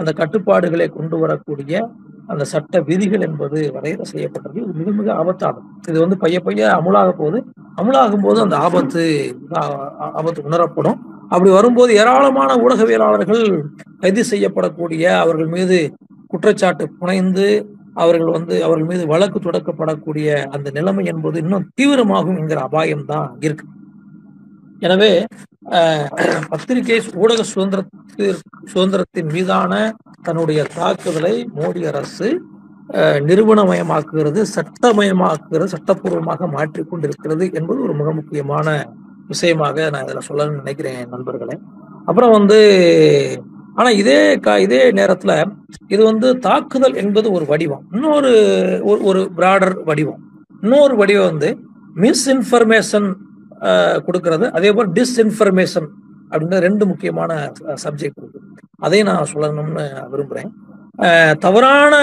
[0.00, 1.76] அந்த கட்டுப்பாடுகளை கொண்டு வரக்கூடிய
[2.32, 4.56] அந்த சட்ட விதிகள் என்பது வரையறை செய்யப்பட்டது.
[4.62, 5.66] இது மிக மிக ஆபத்தானது.
[5.90, 7.38] இது வந்து பைய பைய அமுலாக போகுது.
[7.80, 9.02] அமுலாகும் போது அந்த ஆபத்து
[10.18, 10.98] ஆபத்து உணரப்படும்.
[11.32, 13.44] அப்படி வரும்போது ஏராளமான ஊடகவியலாளர்கள்
[14.02, 15.78] கைது செய்யப்படக்கூடிய அவர்கள் மீது
[16.32, 17.46] குற்றச்சாட்டு புனைந்து
[18.02, 23.66] அவர்கள் வந்து அவர்கள் மீது வழக்கு தொடக்கப்படக்கூடிய அந்த நிலைமை என்பது இன்னும் தீவிரமாகும் என்கிற அபாயம் தான் இருக்கு.
[24.86, 25.10] எனவே
[26.52, 28.24] பத்திரிகை ஊடக சுதந்திரத்திற்கு
[28.72, 29.72] சுதந்திரத்தின் மீதான
[30.26, 32.28] தன்னுடைய தாக்குதலை மோடி அரசு
[32.98, 38.92] நிறுவனமயமாக்குகிறது சட்டமயமாக்குகிறது சட்டப்பூர்வமாக மாற்றிக் கொண்டிருக்கிறது என்பது ஒரு மிக முக்கியமான
[39.28, 41.58] விஷயமாக நான் இதில் சொல்லணும்னு நினைக்கிறேன் நண்பர்களே.
[42.04, 43.42] அப்புறம் வந்து
[43.74, 45.52] ஆனா இதே க இதே நேரத்துல
[45.86, 47.84] இது வந்து தாக்குதல் என்பது ஒரு வடிவம்.
[47.90, 48.28] இன்னொரு
[48.86, 50.20] ஒரு- ஒரு பிராடர் வடிவம்.
[50.62, 51.58] இன்னொரு வடிவம் வந்து
[51.96, 53.14] மிஸ்இன்ஃபர்மேஷன்
[53.60, 54.50] கொடுக்கறது.
[54.50, 55.86] அதே போல் டிஸ்இன்ஃபர்மேஷன்
[56.30, 58.40] அப்படின்ற ரெண்டு முக்கியமான சப்ஜெக்ட் இருக்கு.
[58.78, 60.70] அதையும் நான் சொல்லணும்னு விரும்புகிறேன்
[61.38, 61.96] தவறான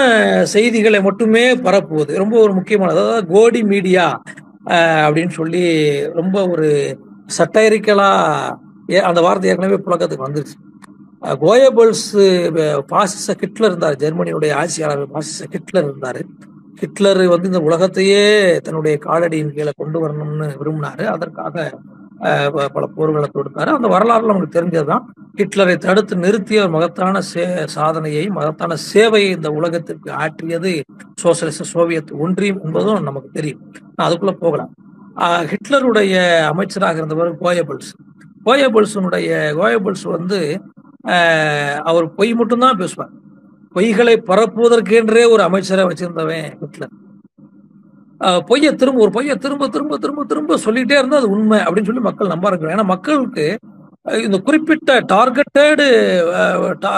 [0.44, 3.00] செய்திகளை மட்டுமே பரப்புவது ரொம்ப ஒரு முக்கியமானது.
[3.00, 4.22] அதாவது கோடி மீடியா
[4.66, 6.98] அப்படின்னு சொல்லி ரொம்ப ஒரு
[7.38, 8.22] சட்டைரிக்கலா
[9.02, 10.78] அந்த வார்த்தை ஏற்கனவே புழக்கத்துக்கு வந்துருச்சு.
[11.20, 16.22] கோயபல்ஸ் பாசிச ஹிட்லர் இருந்தார் ஜெர்மனியுடைய ஆட்சியாளர் பாசிச ஹிட்லர் இருந்தார்.
[16.76, 21.04] ஹிட்லர் வந்து இந்த உலகத்தையே தன்னுடைய காலடியின் கீழே கொண்டு வரணும்னு விரும்பினாரு.
[21.04, 21.78] அதற்காக
[22.18, 23.66] ப- பல போர்களை தொடுத்தாரு.
[23.66, 25.00] அந்த வரலாறுல நமக்கு தெரிஞ்சதுதான்.
[25.40, 30.82] ஹிட்லரை தடுத்து நிறுத்திய ஒரு மகத்தான சே சாதனையை மகத்தான சேவையை இந்த உலகத்திற்கு ஆற்றியது
[31.22, 33.72] சோசியலிச சோவியத் ஒன்றியம் என்பதும் நமக்கு தெரியும்.
[33.96, 34.74] நான் அதுக்குள்ள போகலாம்.
[35.16, 37.92] ஆஹ் ஹிட்லருடைய அமைச்சராக இருந்தவர் கோயபல்ஸ்.
[38.44, 40.62] கோயபல்ஸனுடைய கோயபல்ஸ் வந்து
[41.06, 43.10] ஆஹ் அவர் பொய் மட்டும்தான் பேசுவார்.
[43.74, 46.90] பொய்களை பரப்புவதற்கென்றே ஒரு அமைச்சரை வச்சிருந்தவன் ஹிட்லர்.
[48.20, 52.00] ஆஹ் பொய்யை திரும்ப ஒரு பொய்யை திரும்ப திரும்ப திரும்ப திரும்ப சொல்லிட்டே இருந்தால் அது உண்மை அப்படின்னு சொல்லி
[52.00, 53.58] மக்கள் நம்ப இருக்கிறாங்க ஏன்னா மக்களுக்கு
[54.18, 55.86] இந்த குறிப்பிட்ட டார்கெட்டடு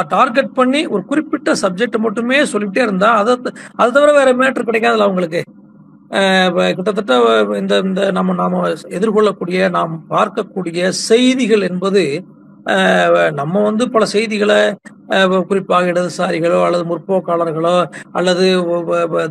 [0.09, 5.07] டார்கெட் பண்ணி ஒரு குறிப்பிட்ட சப்ஜெக்ட் மட்டுமே சொல்லிட்டே இருந்தா அதை த- அதை தவிர வேற மேட்ரு கிடைக்காதுல்ல
[5.09, 5.42] அவங்களுக்கு.
[6.75, 7.14] கிட்டத்தட்ட
[7.59, 12.25] இந்த இந்த நம்ம நாம எதிர்கொள்ளக்கூடிய நாம் பார்க்கக்கூடிய செய்திகள் என்பது
[13.33, 14.59] நம்ம வந்து பல செய்திகளை
[15.48, 17.75] குறிப்பாக இடதுசாரிகளோ அல்லது முற்போக்காளர்களோ
[18.12, 18.46] அல்லது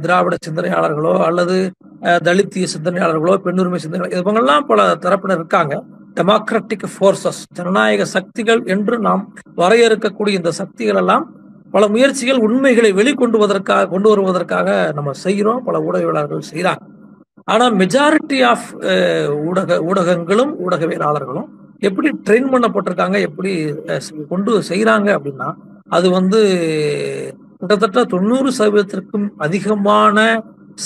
[0.02, 1.58] திராவிட சிந்தனையாளர்களோ அல்லது
[2.04, 5.74] தலித்திய சிந்தனையாளர்களோ பெண்ணுரிமை சிந்தனை இவங்கெல்லாம் பல தரப்பினர் இருக்காங்க.
[6.16, 9.22] டெமோக்ராட்டிக் ஃபோர்ஸஸ் ஜனநாயக சக்திகள் என்று நாம்
[9.58, 11.26] வரையறுக்கக்கூடிய இந்த சக்திகள் எல்லாம்
[11.72, 15.64] பல முயற்சிகள் உண்மைகளை வெளிக்கொண்டுவதற்காக கொண்டு வருவதற்காக நம்ம செய்கிறோம்.
[15.64, 16.82] பல ஊடகவியலாளர்கள் செய்கிறாங்க.
[17.44, 18.68] ஆனால் மெஜாரிட்டி ஆஃப்
[19.46, 21.48] ஊடக ஊடகங்களும் ஊடகவியலாளர்களும்
[21.80, 23.52] எப்படி ட்ரெயின் பண்ணப்பட்டிருக்காங்க எப்படி
[24.28, 25.48] கொண்டு செய்கிறாங்க அப்படின்னா
[25.90, 26.40] அது வந்து
[27.60, 30.18] கிட்டத்தட்ட தொண்ணூறு சதவீதத்திற்கும் அதிகமான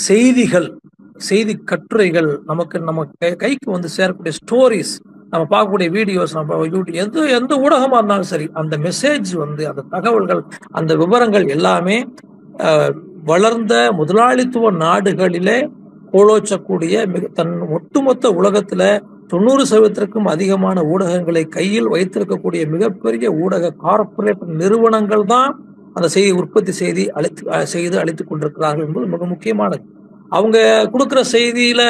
[0.06, 0.68] செய்திகள்
[1.20, 4.94] செய்தி கட்டுரைகள் நமக்கு நம்ம கை- கைக்கு வந்து சேரக்கூடிய ஸ்டோரிஸ்
[5.36, 10.40] நம்ம பார்க்கக்கூடிய வீடியோஸ் நம்ம யூடியூப் எது எந்த ஊடகமா இருந்தாலும் சரி அந்த மெசேஜ் வந்து அந்த தகவல்கள்
[10.72, 11.96] அந்த விவரங்கள் எல்லாமே
[13.24, 15.58] வளர்ந்த முதலாளித்துவ நாடுகளிலே
[16.12, 18.82] கோலோச்சக்கூடிய மிக தன் ஒட்டுமொத்த உலகத்துல
[19.30, 25.50] தொண்ணூறு சதவீதத்திற்கும் அதிகமான ஊடகங்களை கையில் வைத்திருக்கக்கூடிய மிகப்பெரிய ஊடக கார்ப்பரேட் நிறுவனங்கள் தான்
[25.96, 27.42] அந்த செய்தி உற்பத்தி செய்தி அழைத்து
[27.74, 29.82] செய்து அளித்துக் கொண்டிருக்கிறார்கள் என்பது மிக முக்கியமானது.
[30.32, 30.58] அவங்க
[30.92, 31.82] கொடுக்குற செய்தியில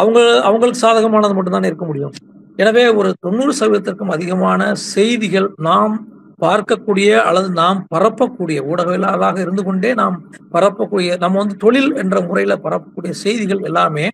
[0.00, 2.14] அவங்க அவங்களுக்கு சாதகமானது மட்டும்தானே இருக்க முடியும்.
[2.58, 5.94] எனவே ஒரு தொண்ணூறு சதவீதத்திற்கும் அதிகமான செய்திகள் நாம்
[6.42, 10.16] பார்க்கக்கூடிய அல்லது நாம் பரப்பக்கூடிய ஊடகவியலாளராக இருந்து கொண்டே நாம்
[10.52, 14.06] பரப்பக்கூடிய நம்ம வந்து தொழில் என்ற முறையில பரப்பக்கூடிய செய்திகள் எல்லாமே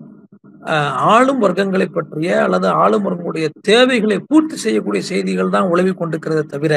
[1.11, 6.73] ஆளும் வர்க்கங்களை பற்றிய அல்லது ஆளும் வர்க்கங்களுடைய தேவைகளை பூர்த்தி செய்யக்கூடிய செய்திகள் தான் உழவி கொண்டிருக்கிறத தவிர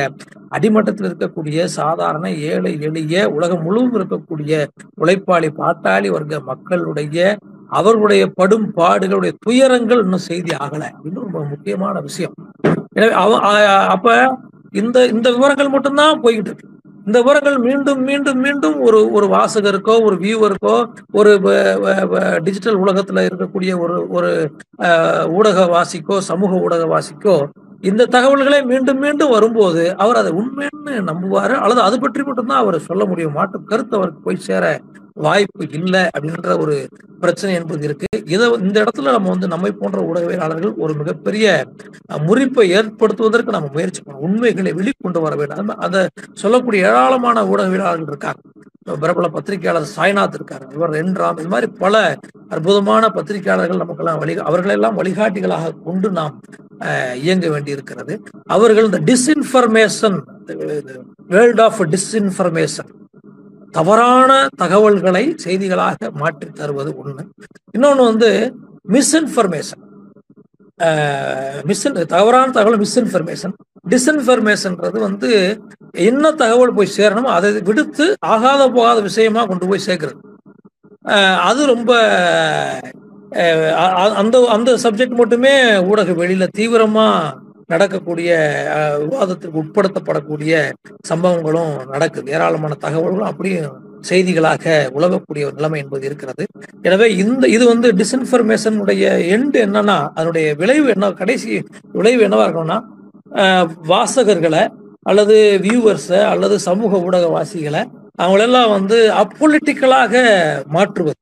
[0.52, 4.62] அடிமட்டத்தில் இருக்கக்கூடிய சாதாரண ஏழை எளிய உலகம் முழுவதும் இருக்கக்கூடிய
[4.97, 7.19] உழைப்பாளி பாட்டாளி வர்க்க மக்களுடைய
[7.80, 10.84] அவர்களுடைய படும் பாடுகளுடைய துயரங்கள் இன்னும் செய்தி ஆகல.
[11.08, 12.36] இன்னும் ரொம்ப முக்கியமான விஷயம்.
[12.98, 13.32] எனவே அவ
[13.96, 14.08] அப்ப
[14.82, 16.70] இந்த இந்த விவரங்கள் மட்டும்தான் போய்கிட்டு இருக்கு.
[17.08, 20.76] இந்த விவரங்கள் மீண்டும் மீண்டும் மீண்டும் ஒரு ஒரு வாசகருக்கோ ஒரு வியூவருக்கோ
[21.20, 21.32] ஒரு
[22.46, 24.30] டிஜிட்டல் உலகத்துல இருக்கக்கூடிய ஒரு ஒரு
[25.38, 27.36] ஊடக ஊடகவாசிக்கோ சமூக ஊடகவாசிக்கோ
[27.90, 33.04] இந்த தகவல்களே மீண்டும் மீண்டும் வரும்போது அவர் அதை உண்மைன்னு நம்புவாரு அல்லது அது பற்றி மட்டும்தான் அவர் சொல்ல
[33.12, 33.36] முடியும்.
[33.40, 34.66] மாட்டு கருத்து அவருக்கு போய் சேர
[35.17, 36.76] வாய்ப்பு இல்லை அப்படின்ற ஒரு
[37.19, 38.06] பிரச்சனை என்பது இருக்கு.
[38.28, 41.47] இதை இந்த இடத்துல நம்ம வந்து நம்மை போன்ற ஊடகவியலாளர்கள் ஒரு மிகப்பெரிய
[42.23, 44.26] முறிப்பை ஏற்படுத்துவதற்கு நம்ம முயற்சி பண்ணணும்.
[44.26, 45.69] உண்மைகளை வெளிக்கொண்டு வர வேண்டும்.
[45.80, 46.02] அதை
[46.36, 48.41] சொல்லக்கூடிய ஏராளமான ஊடகவியலாளர்கள் இருக்காங்க.
[49.02, 51.93] பிரபல பத்திரிகையாளர் சாய்நாத் இருக்காரு இவர் என் ராம் இது மாதிரி பல
[52.49, 56.34] அற்புதமான பத்திரிகையாளர்கள் நமக்கெல்லாம் வழி அவர்களெல்லாம் வழிகாட்டிகளாக கொண்டு நாம்
[56.86, 58.13] அஹ், இயங்க வேண்டி இருக்கிறது
[58.49, 60.17] அவர்கள் இந்த டிஸ்இன்ஃபர்மேஷன்
[61.30, 62.89] வேர்ல்ட் ஆஃப் டிஸ்இன்ஃபர்மேஷன்
[63.78, 64.32] தவறான
[64.62, 67.24] தகவல்களை செய்திகளாக மாற்றி தருவது ஒண்ணு.
[67.76, 68.30] இன்னொன்னு வந்து
[68.96, 69.82] மிஸ்இன்ஃபர்மேஷன்
[71.70, 71.84] மிஸ்
[72.16, 73.54] தவறான தகவல் மிஸ்இன்ஃபர்மேஷன்
[73.92, 75.32] டிஸ்இன்ஃபர்மேஷன்ன்றது வந்து
[76.10, 80.20] என்ன தகவல் போய் சேரணுமோ அதை விடுத்து ஆகாத போகாத விஷயமா கொண்டு போய் சேர்க்கிறது.
[81.50, 81.92] அது ரொம்ப
[84.22, 85.54] அந்த அந்த சப்ஜெக்ட் மட்டுமே
[85.90, 87.08] ஊடக வெளியில தீவிரமா
[87.71, 88.30] நடக்கக்கூடிய
[89.04, 90.54] விவாதத்திற்கு உட்படுத்தப்படக்கூடிய
[91.10, 92.28] சம்பவங்களும் நடக்குது.
[92.36, 93.60] ஏராளமான தகவல்களும் அப்படியே
[94.10, 94.63] செய்திகளாக
[94.97, 96.43] உலகக்கூடிய ஒரு நிலைமை என்பது இருக்கிறது.
[96.88, 99.04] எனவே இந்த இது வந்து டிஸ்இன்ஃபர்மேஷனுடைய
[99.36, 101.52] எண்டு என்னன்னா அதனுடைய விளைவு என்ன கடைசி
[101.97, 102.80] விளைவு என்னவா இருக்கணும்னா
[103.91, 104.63] வாசகர்களை
[105.12, 107.84] அல்லது வியூவர்ஸை அல்லது சமூக ஊடகவாசிகளை
[108.21, 110.13] அவங்களெல்லாம் வந்து அப்பொலிட்டிக்கலாக
[110.76, 111.19] மாற்றுவது.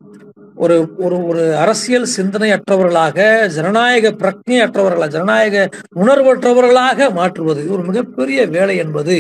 [0.62, 3.19] ஒரு ஒரு ஒரு அரசியல் சிந்தனையற்றவர்களாக
[3.56, 5.56] ஜனநாயக பிரக்ஞையற்றவர்களாக ஜனநாயக
[6.02, 9.15] உணர்வற்றவர்களாக மாற்றுவது இது ஒரு மிகப்பெரிய வேலை என்பது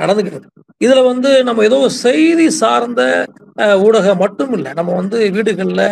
[0.00, 0.46] நடந்துகிறது
[0.80, 3.02] இதுல வந்து நம்ம ஏதோ செய்தி சார்ந்த
[3.80, 5.82] ஊடகம் மட்டும் இல்லை நம்ம வந்து வீடுகளில்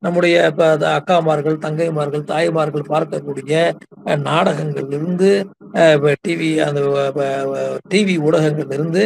[0.00, 3.52] நம்முடைய இப்போ அக்காமார்கள் தங்கைமார்கள் தாய்மார்கள் பார்க்கக்கூடிய
[4.06, 5.30] அஹ், நாடகங்கள்ல இருந்து
[6.22, 6.82] டிவி அந்த
[7.88, 9.04] டிவி ஊடகங்கள்ல இருந்து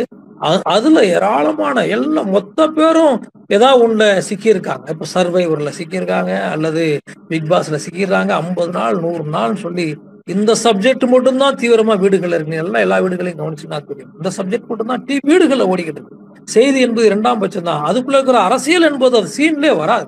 [0.75, 3.17] அதுல ஏராளமான எல்லாம் மொத்த பேரும்
[3.57, 4.85] ஏதாவது ஒண்ணுல சிக்கியிருக்காங்க.
[4.95, 6.85] இப்ப சர்வைவர்ல சிக்கியிருக்காங்க அல்லது
[7.31, 9.89] பிக் பாஸ்ல சிக்கிடுறாங்க ஐம்பது நாள் நூறு நாள் சொல்லி
[10.35, 15.15] இந்த சப்ஜெக்ட் மட்டும்தான் தீவிரமா வீடுகள் இருக்கு எல்லாம் எல்லா வீடுகளையும் கவனிச்சுனா தெரியும் இந்த சப்ஜெக்ட் மட்டும்தான் டி
[15.31, 16.19] வீடுகளில் ஓடிக்கிட்டு இருக்கு.
[16.55, 17.83] செய்தி என்பது இரண்டாம் பட்சம் தான்.
[17.89, 20.07] அதுக்குள்ள இருக்கிற அரசியல் என்பது அது சீன்லேயே வராது.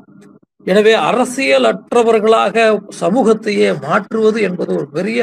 [0.67, 2.57] எனவே அரசியல் அற்றவர்களாக
[3.01, 5.21] சமூகத்தையே மாற்றுவது என்பது ஒரு பெரிய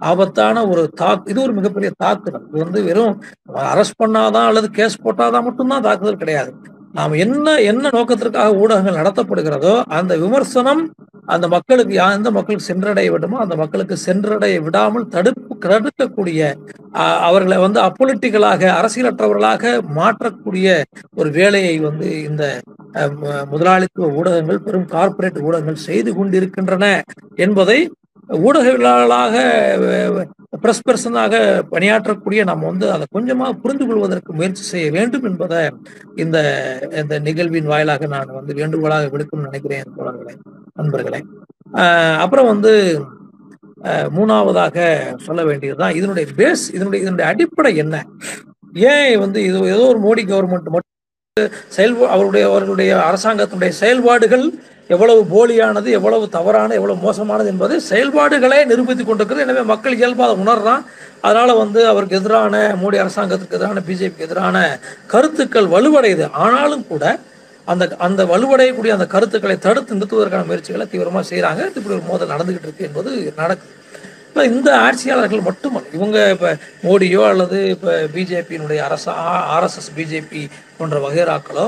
[0.00, 2.46] ஆபத்தான ஒரு தாக்கு இது ஒரு மிகப்பெரிய தாக்குதல்.
[2.50, 3.16] இது வந்து வெறும்
[3.70, 6.52] அரெஸ்ட் பண்ணாதான் அல்லது கேஸ் போட்டாதான் மட்டும்தான் தாக்குதல் கிடையாது.
[6.94, 10.82] நாம் என்ன என்ன நோக்கத்திற்காக ஊடகங்கள் நடத்தப்படுகிறதோ அந்த விமர்சனம்
[11.24, 16.40] அந்த மக்களுக்கு எந்த மக்களுக்கு சென்றடைய விடுமோ அந்த மக்களுக்கு சென்றடைய விடாமல் தடுப்பு தடுக்கக்கூடிய
[17.26, 20.68] அவர்களை வந்து அப்பொலிட்டிகளாக அரசியலற்றவர்களாக மாற்றக்கூடிய
[21.16, 22.44] ஒரு வேலையை வந்து இந்த
[23.50, 26.86] முதலாளித்துவ ஊடகங்கள் பெரும் கார்ப்பரேட் ஊடகங்கள் செய்து கொண்டிருக்கின்றன
[27.36, 27.78] என்பதை
[28.30, 29.34] ஊடகவியலாளர்களாக
[30.60, 35.70] பிரஸ் பர்சனாக பணியாற்றக்கூடிய நாம் வந்து அதை கொஞ்சமா புரிந்து கொள்வதற்கு முயற்சி செய்ய வேண்டும் என்பதை
[36.16, 36.38] இந்த
[36.90, 40.34] இந்த நிகழ்வின் வாயிலாக நான் வந்து வேண்டுகோளாக விடுக்கும் நினைக்கிறேன் தோழர்களே
[40.74, 41.24] நண்பர்களே.
[41.72, 43.04] ஆஹ் அப்புறம் வந்து
[43.82, 45.94] ஆஹ் மூணாவதாக சொல்ல வேண்டியதுதான்.
[45.94, 48.06] இதனுடைய பேஸ் இதனுடைய இதனுடைய அடிப்படை என்ன?
[48.74, 50.89] ஏன் வந்து இது ஏதோ ஒரு மோடி கவர்மெண்ட் மட்டும்
[51.76, 54.44] செயல்பா அவருடைய அவர்களுடைய அரசாங்கத்தினுடைய செயல்பாடுகள்
[54.94, 59.44] எவ்வளவு போலியானது எவ்வளவு தவறான எவ்வளவு மோசமானது என்பது செயல்பாடுகளே நிரூபித்துக் கொண்டிருக்கிறது.
[59.46, 60.84] எனவே மக்கள் இயல்பாக அதை உணர்றான்.
[61.26, 64.56] அதனால வந்து அவருக்கு எதிரான மோடி அரசாங்கத்துக்கு எதிரான பிஜேபிக்கு எதிரான
[65.14, 66.26] கருத்துக்கள் வலுவடையுது.
[66.44, 67.04] ஆனாலும் கூட
[67.72, 72.88] அந்த அந்த வலுவடையக்கூடிய அந்த கருத்துக்களை தடுத்து நிறுத்துவதற்கான முயற்சிகளை தீவிரமா செய்கிறாங்க இப்படி ஒரு மோதல் நடந்துகிட்டு இருக்கு
[72.88, 73.10] என்பது
[73.42, 73.74] நடக்குது.
[74.30, 76.48] இப்போ இந்த ஆட்சியாளர்கள் மட்டுமல்ல இவங்க இப்போ
[76.84, 79.06] மோடியோ அல்லது இப்போ பிஜேபியினுடைய அரச
[79.54, 80.42] ஆர்எஸ்எஸ் பிஜேபி
[80.76, 81.64] போன்ற வகைராக்களோ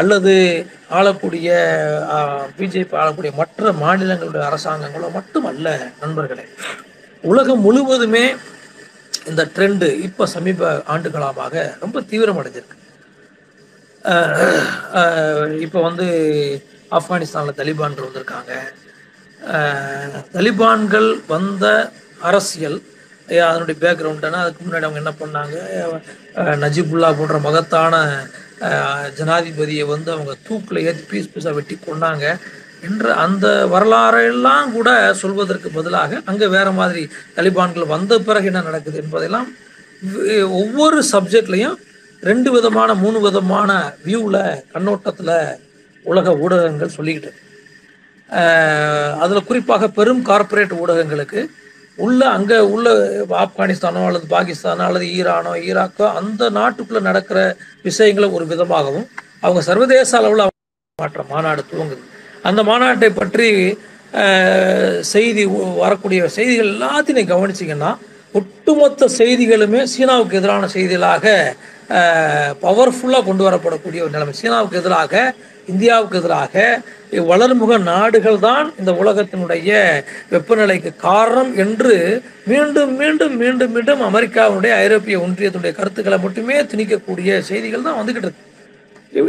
[0.00, 0.32] அல்லது
[0.98, 1.48] ஆளக்கூடிய
[2.58, 6.44] பிஜேபி ஆளக்கூடிய மற்ற மாநிலங்களுடைய அரசாங்கங்களோ மட்டுமல்ல நண்பர்களே.
[7.24, 8.24] உலகம் முழுவதுமே
[9.30, 12.78] இந்த ட்ரெண்டு இப்போ சமீப ஆண்டுகளாக ரொம்ப தீவிரமடைஞ்சிருக்கு.
[15.66, 16.08] இப்போ வந்து
[16.98, 18.52] ஆப்கானிஸ்தானில் தலிபான்கள் வந்திருக்காங்க.
[20.36, 21.66] தலிபான்கள் வந்த
[22.30, 22.78] அரசியல்.
[23.48, 25.56] அதனுடைய பேக்ரவுண்டுனா அதுக்கு முன்னாடி அவங்க என்ன பண்ணாங்க?
[26.64, 27.94] நஜிபுல்லா போன்ற மகத்தான
[29.18, 32.26] ஜனாதிபதியை வந்து அவங்க தூக்கில் ஏற்றி பீஸ் பீஸாக வெட்டி கொண்டாங்க
[32.86, 34.88] என்று அந்த வரலாறெல்லாம் கூட
[35.22, 37.02] சொல்வதற்கு பதிலாக அங்கே வேற மாதிரி
[37.38, 39.48] தலிபான்கள் வந்த பிறகு என்ன நடக்குது என்பதெல்லாம்
[40.60, 41.76] ஒவ்வொரு சப்ஜெக்ட்லையும்
[42.22, 43.70] ரெண்டு விதமான மூணு விதமான
[44.06, 45.36] வியூவில் கண்ணோட்டத்தில்
[46.04, 47.32] உலக ஊடகங்கள் சொல்லிக்கிட்டு
[49.22, 51.40] அதில் குறிப்பாக பெரும் கார்ப்பரேட் ஊடகங்களுக்கு
[52.04, 52.88] உள்ள அங்க உள்ள
[53.44, 57.38] ஆப்கானிஸ்தானோ அல்லது பாகிஸ்தானோ அல்லது ஈரானோ ஈராக்கோ அந்த நாட்டுக்குள்ள நடக்கிற
[57.88, 59.06] விஷயங்களை ஒரு விதமாகவும்
[59.44, 60.44] அவங்க சர்வதேச அளவில்
[60.98, 62.02] மாற்ற மாநாடு துவங்குது.
[62.48, 63.48] அந்த மாநாட்டை பற்றி
[65.12, 65.42] செய்தி
[65.84, 67.90] வரக்கூடிய செய்திகள் எல்லாத்தையும் கவனிச்சிங்கன்னா
[68.38, 71.34] ஒட்டுமொத்த செய்திகளுமே சீனாவுக்கு எதிரான செய்திகளாக
[72.64, 74.34] பவர்ஃபுல்லாக கொண்டு வரப்படக்கூடிய ஒரு நிலைமை.
[74.40, 75.34] சீனாவுக்கு எதிராக
[75.72, 76.54] இந்தியாவுக்கு எதிராக
[77.30, 79.70] வளர்முக நாடுகள் தான் இந்த உலகத்தினுடைய
[80.32, 81.94] வெப்பநிலைக்கு காரணம் என்று
[82.50, 88.44] மீண்டும் மீண்டும் மீண்டும் மீண்டும் அமெரிக்காவுடைய ஐரோப்பிய ஒன்றியத்துடைய கருத்துக்களை மட்டுமே திணிக்கக்கூடிய செய்திகள் தான் வந்துகிட்டு இருக்கு.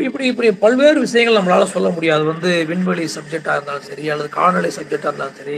[0.08, 2.23] இப்படி இப்படி பல்வேறு விஷயங்கள் நம்மளால சொல்ல முடியாது.
[2.32, 5.58] வந்து விண்வெளி சப்ஜெக்டாக இருந்தாலும் சரி அல்லது கால்நடை சப்ஜெக்டாக இருந்தாலும் சரி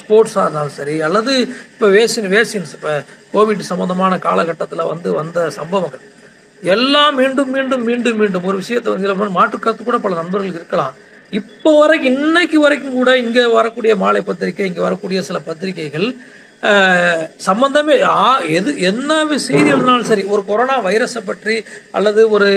[0.00, 1.34] ஸ்போர்ட்ஸாக இருந்தாலும் சரி அல்லது
[1.72, 2.94] இப்போ வேசின் வேசின்ஸ் இப்போ
[3.34, 6.04] கோவிட் சம்பந்தமான காலகட்டத்தில் வந்து வந்த சம்பவங்கள்.
[6.62, 10.94] எல்லாம் மீண்டும் மீண்டும் மீண்டும் மீண்டும் ஒரு விஷயத்தை வந்து மாற்று கருத்து கூட பல நண்பர்கள் இருக்கலாம்.
[11.32, 16.06] இப்போ வரைக்கும் இன்னைக்கு வரைக்கும் கூட இங்கே வரக்கூடிய மாலை பத்திரிகை இங்கே வரக்கூடிய சில பத்திரிகைகள்
[17.38, 21.56] சம்பந்தமே ஆ- எது என்ன செய்தி எழுதினாலும் சரி ஒரு கொரோனா வைரஸை பற்றி
[21.90, 22.48] அல்லது ஒரு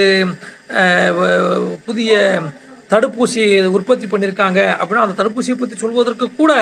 [1.86, 2.14] புதிய
[2.90, 6.54] தடுப்பூசி உற்பத்தி பண்ணியிருக்காங்க அப்படின்னா அந்த தடுப்பூசியை பற்றி சொல்வதற்கு கூட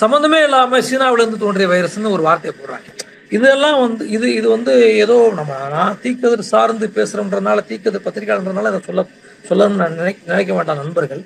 [0.00, 2.88] சம்மந்தமே இல்லாமல் சீனாவிலேருந்து தோன்றிய வைரஸ்னு ஒரு வார்த்தையை போடுறாங்க.
[3.32, 9.06] இதெல்லாம் வந்து இது இது வந்து ஏதோ நம்ம நான் தீக்கதிர் சார்ந்து பேசுகிறோன்றதுனால தீக்கதிர் பத்திரிகையாளன்றதுனால அதை சொல்ல
[9.48, 11.24] சொல்லணும்னு நான் நினை நினைக்க வேண்டாம் நண்பர்கள்.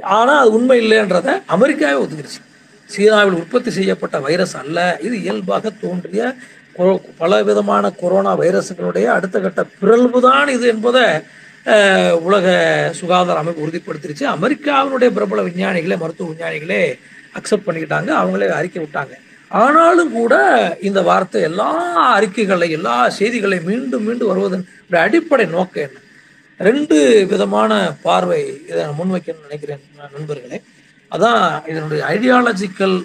[0.00, 2.40] ஆனால் அது உண்மை இல்லைன்றதை அமெரிக்காவே ஒத்துக்கிடுச்சு.
[2.84, 4.98] சீனாவில் உற்பத்தி செய்யப்பட்ட வைரஸ் அல்ல.
[5.02, 6.34] இது இயல்பாக தோன்றிய
[6.76, 11.04] கொ- பல விதமான கொரோனா வைரஸுகளுடைய அடுத்த கட்ட பிறழ்வு தான் இது என்பதை
[12.20, 14.22] உலக சுகாதார அமைப்பு உறுதிப்படுத்திருச்சு.
[14.22, 16.98] அமெரிக்காவினுடைய பிரபல விஞ்ஞானிகளே மருத்துவ விஞ்ஞானிகளே
[17.38, 18.10] அக்செப்ட் பண்ணிக்கிட்டாங்க.
[18.10, 19.10] அவங்களே அறிக்கை விட்டாங்க.
[19.52, 20.34] ஆனாலும் கூட
[20.82, 21.68] இந்த வார்த்தை எல்லா
[22.12, 24.64] அறிக்கைகளை எல்லா செய்திகளையும் மீண்டும் மீண்டும் வருவதன்
[25.00, 25.98] அடிப்படை நோக்கம் என்ன?
[26.60, 26.96] ரெண்டு
[27.30, 30.58] விதமான பார்வை இதை நான் முன்வைக்கணும்னு நினைக்கிறேன் நான் நண்பர்களே.
[31.12, 32.96] அதான் இதனுடைய ஐடியாலஜிக்கல்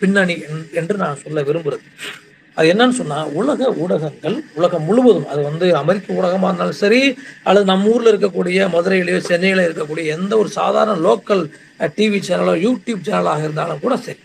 [0.00, 1.86] பின்னணி என்- என்று நான் சொல்ல விரும்புகிறது
[2.56, 7.00] அது என்னன்னு சொன்னால் உலக ஊடகங்கள் உலகம் முழுவதும் அது வந்து அமெரிக்க ஊடகமாக இருந்தாலும் சரி
[7.42, 11.42] அல்லது நம்ம ஊரில் இருக்கக்கூடிய மதுரையிலேயோ சென்னையில இருக்கக்கூடிய எந்த ஒரு சாதாரண லோக்கல்
[11.96, 14.20] டிவி சேனலோ யூடியூப் சேனலாக இருந்தாலும் கூட சரி.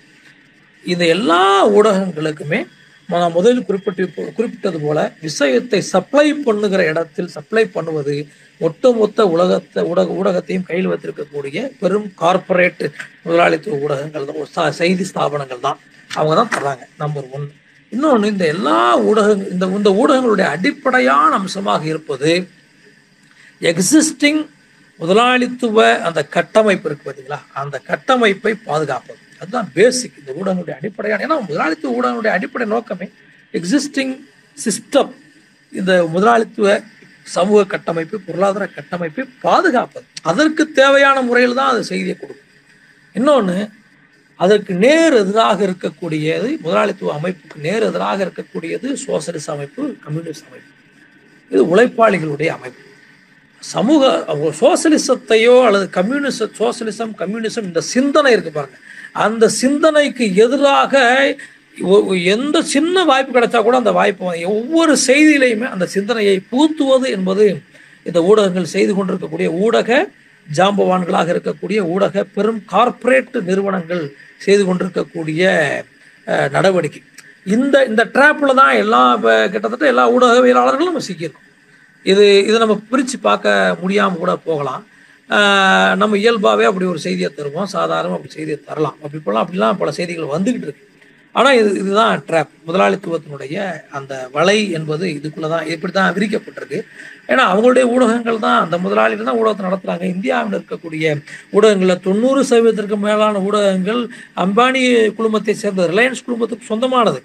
[0.86, 1.42] இந்த எல்லா
[1.78, 2.60] ஊடகங்களுக்குமே
[3.10, 4.04] நான் முதலில் குறிப்பிட்டு
[4.38, 8.16] குறிப்பிட்டது போல விஷயத்தை சப்ளை பண்ணுகிற இடத்தில் சப்ளை பண்ணுவது
[8.62, 12.84] ஒட்டுமொத்த உலகத்தை ஊடக ஊடகத்தையும் கையில் வைத்திருக்கக்கூடிய பெரும் கார்பரேட்
[13.24, 14.40] முதலாளித்துவ ஊடகங்கள் தான்.
[14.42, 15.80] ஒரு செய்தி ஸ்தாபனங்கள் தான்.
[16.10, 17.48] அவங்க தான் தர்றாங்க நம்பர் ஒன்
[17.92, 18.78] இன்னொன்று இந்த எல்லா
[19.10, 22.32] ஊடகங்கள் இந்த இந்த ஊடகங்களுடைய அடிப்படையான அம்சமாக இருப்பது
[23.62, 24.42] எக்ஸிஸ்டிங்
[25.00, 29.20] முதலாளித்துவ அந்த கட்டமைப்பு இருக்கு பார்த்தீங்களா அந்த கட்டமைப்பை பாதுகாப்பது.
[29.42, 33.08] அதுதான் பேசிக் இந்த ஊடகங்களுடைய அடிப்படையான ஏன்னா முதலாளித்துவ ஊடகங்களுடைய அடிப்படை நோக்கமே
[33.60, 34.14] எக்ஸிஸ்டிங்
[34.58, 35.12] சிஸ்டம்
[35.80, 36.68] இந்த முதலாளித்துவ
[37.36, 40.06] சமூக கட்டமைப்பு பொருளாதார கட்டமைப்பை பாதுகாப்பது.
[40.30, 42.48] அதற்கு தேவையான முறையில் தான் அது செய்தியை கொடுக்கும்.
[43.18, 43.58] இன்னொன்று
[44.44, 50.72] அதற்கு நேர் எதிராக இருக்கக்கூடியது முதலாளித்துவ அமைப்புக்கு நேர் எதிராக இருக்கக்கூடியது சோசலிச அமைப்பு கம்யூனிஸ்ட் அமைப்பு.
[51.52, 52.84] இது உழைப்பாளிகளுடைய அமைப்பு.
[53.74, 54.04] சமூக
[54.62, 58.78] சோசலிசத்தையோ அல்லது கம்யூனிச சோசலிசம் கம்யூனிசம் இந்த சிந்தனை இருக்கு பாருங்க.
[59.26, 60.94] அந்த சிந்தனைக்கு எதிராக
[62.36, 67.46] எந்த சின்ன வாய்ப்பு கிடைச்சா கூட அந்த வாய்ப்பு ஒவ்வொரு செய்தியிலையுமே அந்த சிந்தனையை பூத்துவது என்பது
[68.10, 70.00] இந்த ஊடகங்கள் செய்து கொண்டிருக்கக்கூடிய ஊடக
[70.48, 74.04] ஜாம்பவான்களாக இருக்கக்கூடிய ஊடக பெரும் கார்ப்பரேட் நிறுவனங்கள்
[74.46, 75.44] செய்து கொண்டிருக்கக்கூடிய
[76.56, 77.02] நடவடிக்கை.
[77.56, 79.02] இந்த இந்த ட்ராப்பில் தான் எல்லா
[79.54, 81.48] கிட்டத்தட்ட எல்லா ஊடகவியலாளர்களும் நம்ம சிக்கியிருக்கோம்.
[82.06, 84.84] இது இதை நம்ம பிரித்து பார்க்க முடியாமல் கூட போகலாம்.
[86.02, 87.72] நம்ம இயல்பாகவே அப்படி ஒரு செய்தியை தருவோம்.
[87.78, 88.98] சாதாரண அப்படி செய்தியை தரலாம்.
[89.04, 90.86] அப்படி போலாம் அப்படிலாம் பல செய்திகள் வந்துக்கிட்டு இருக்கு.
[91.36, 93.58] ஆனால் இது இதுதான் ட்ராப் முதலாளித்துவத்தினுடைய
[93.98, 96.80] அந்த வலை என்பது இதுக்குள்ளே தான் இப்படி தான் விரிக்கப்பட்டிருக்கு.
[97.32, 101.14] ஏன்னா அவங்களுடைய ஊடகங்கள் தான் அந்த முதலாளிகள் தான் ஊடகத்தை நடத்துகிறாங்க இந்தியாவில் இருக்கக்கூடிய
[101.58, 104.02] ஊடகங்களில் தொண்ணூறு சதவீதத்திற்கு மேலான ஊடகங்கள்
[104.46, 104.84] அம்பானி
[105.20, 107.22] குழுமத்தை சேர்ந்த ரிலையன்ஸ் குழுமத்துக்கு சொந்தமானது.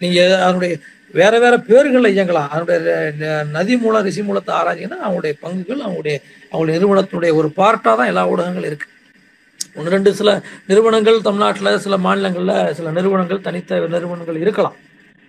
[0.00, 0.74] நீங்கள் அதனுடைய
[1.18, 2.48] வேற வேற பேர்களில் இயங்கலாம்.
[2.52, 6.16] அதனுடைய நதி மூலம் ரிசி மூலத்தை ஆராய்ச்சிங்கன்னா அவங்களுடைய பங்குகள் அவங்களுடைய
[6.54, 8.88] அவங்களுடைய நிறுவனத்தினுடைய ஒரு பார்ட்டாக தான் எல்லா ஊடகங்களும் இருக்கு.
[9.76, 10.30] ஒன்று ரெண்டு சில
[10.70, 14.76] நிறுவனங்கள் தமிழ்நாட்டில் சில மாநிலங்களில் சில நிறுவனங்கள் தனித்த நிறுவனங்கள் இருக்கலாம்.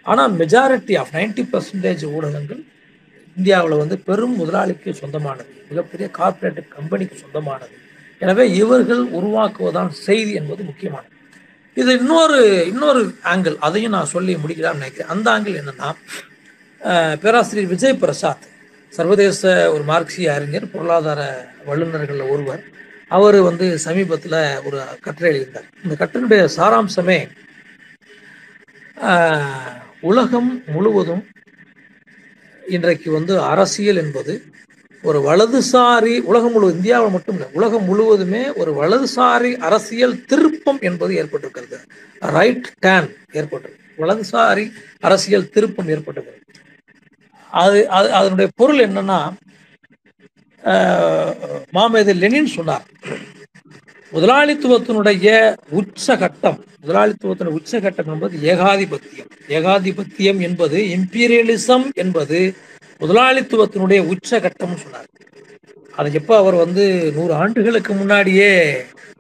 [0.06, 2.62] ஆனால் மெஜாரிட்டி ஆஃப் 90% பர்சன்டேஜ் ஊடகங்கள்
[3.38, 5.52] இந்தியாவில் வந்து பெரும் முதலாளிக்கு சொந்தமானது.
[5.70, 7.74] மிகப்பெரிய கார்ப்பரேட் கம்பெனிக்கு சொந்தமானது.
[8.22, 11.12] எனவே இவர்கள் உருவாக்குவதான் செய்தி என்பது முக்கியமானது.
[11.78, 12.40] இது இன்னொரு
[12.72, 15.12] இன்னொரு ஆங்கிள் அதையும் நான் சொல்லி முடிக்கலாம்னு நினைக்கிறேன்.
[15.16, 15.90] அந்த ஆங்கிள் என்னன்னா
[17.24, 18.46] பேராசிரியர் விஜய் பிரசாத்
[18.96, 19.42] சர்வதேச
[19.74, 21.22] ஒரு மார்க்சிய அறிஞர் பொருளாதார
[21.68, 22.62] வல்லுநர்களில் ஒருவர்.
[23.18, 25.68] அவர் வந்து சமீபத்தில் ஒரு கட்டுரை எழுதியிருந்தார்.
[25.84, 27.20] இந்த கட்டுரையுடைய சாராம்சமே
[30.10, 31.24] உலகம் முழுவதும்
[32.76, 34.34] இன்றைக்கு வந்து அரசியல் என்பது
[35.04, 41.78] ஒரு வலதுசாரி உலகம் முழுவதும் இந்தியாவில் மட்டும் இல்லை உலகம் முழுவதுமே ஒரு வலதுசாரி அரசியல் திருப்பம் என்பது ஏற்பட்டிருக்கிறது.
[42.38, 43.84] ரைட் டேன் ஏற்பட்டிருக்கு.
[44.02, 44.66] வலதுசாரி
[45.08, 46.42] அரசியல் திருப்பம் ஏற்பட்டிருக்கிறது
[47.56, 49.20] அது அது அதனுடைய பொருள் என்னன்னா
[50.64, 51.34] ஆஹ்,
[51.72, 52.86] மாமேதர் லெனின் சொன்னார்.
[54.12, 55.28] முதலாளித்துவத்தினுடைய
[55.72, 59.30] உச்சகட்டம் முதலாளித்துவத்தினுடைய உச்சகட்டம் என்பது ஏகாதிபத்தியம்.
[59.50, 62.40] ஏகாதிபத்தியம் என்பது இம்பீரியலிசம் என்பது
[63.02, 65.10] முதலாளித்துவத்தினுடைய உச்சகட்டம்னு சொன்னார்.
[65.94, 68.52] அதை எப்போ அவர் வந்து நூறு ஆண்டுகளுக்கு முன்னாடியே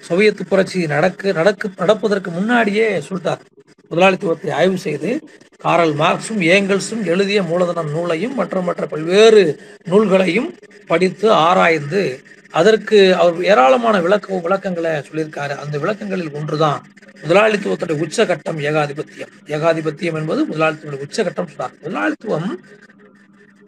[0.03, 3.43] சோவியத் புரட்சி நடக்கு நடக்கு நடப்பதற்கு முன்னாடியே சொல்லிட்டார்.
[3.89, 5.09] முதலாளித்துவத்தை ஆய்வு செய்து
[5.57, 10.49] காரல் மார்க்ஸும் ஏங்கல்ஸும் எழுதிய மூலதனம் நூலையும் மற்ற மற்ற பல்வேறு நூல்களையும்
[10.87, 12.19] படித்து ஆராய்ந்து
[12.51, 15.55] அதற்கு அவர் ஏராளமான விளக்க விளக்கங்களை சொல்லியிருக்காரு.
[15.55, 16.81] அந்த விளக்கங்களில் ஒன்றுதான்
[17.23, 19.31] முதலாளித்துவத்துடைய உச்சகட்டம் ஏகாதிபத்தியம்.
[19.45, 21.73] ஏகாதிபத்தியம் என்பது முதலாளித்துவத்துடைய உச்சகட்டம் சொன்னார்.
[21.81, 22.49] முதலாளித்துவம்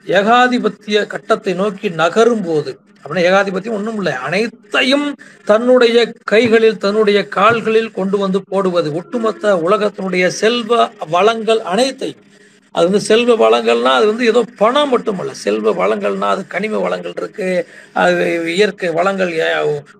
[0.05, 4.13] ஏகாதிபத்திய கட்டத்தை நோக்கி நகரும் போது அப்படின்னா ஏகாதிபத்தியம் ஒன்றும் இல்லை.
[4.13, 5.15] அனைத்தையும்
[5.45, 8.93] தன்னுடைய கைகளில் தன்னுடைய கால்களில் கொண்டு வந்து போடுவது.
[8.93, 12.25] ஒட்டுமொத்த உலகத்தினுடைய செல்வ வளங்கள் அனைத்தையும்.
[12.71, 15.33] அது வந்து செல்வ வளங்கள்னா அது வந்து ஏதோ பணம் மட்டுமல்ல.
[15.33, 17.67] செல்வ வளங்கள்னா அது கனிம வளங்கள் இருக்கு.
[17.93, 19.41] அது இயற்கை வளங்கள்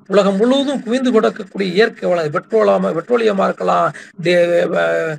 [0.08, 3.92] உலகம் முழுவதும் குவிந்து கொடுக்கக்கூடிய இயற்கை வளம் பெட்ரோலாம பெட்ரோலியமா இருக்கலாம்
[4.24, 5.18] டே-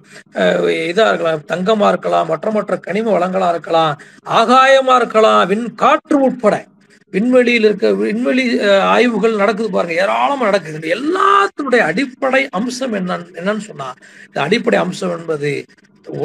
[0.63, 6.65] இதா இருக்கலாம் தங்கமா இருக்கலாம் மற்ற மற்ற கனிம வளங்களா இருக்கலாம் ஆகாயமா இருக்கலாம் விண் காற்று உட்பட.
[7.15, 8.45] விண்வெளியில் இருக்க விண்வெளி
[8.95, 9.95] ஆய்வுகள் நடக்குது பாருங்க.
[10.03, 10.95] ஏராளமா நடக்குது.
[10.97, 13.89] எல்லாத்தினுடைய அடிப்படை அம்சம் என்ன என்னன்னு சொன்னா
[14.27, 15.53] இந்த அடிப்படை அம்சம் என்பது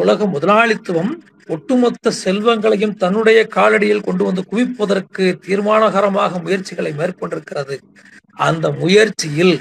[0.02, 1.14] உலக முதலாளித்துவம்
[1.54, 7.78] ஒட்டுமொத்த செல்வங்களையும் தன்னுடைய காலடியில் கொண்டு வந்து குவிப்பதற்கு தீர்மானகரமாக முயற்சிகளை மேற்கொண்டிருக்கிறது.
[8.48, 9.56] அந்த முயற்சியில்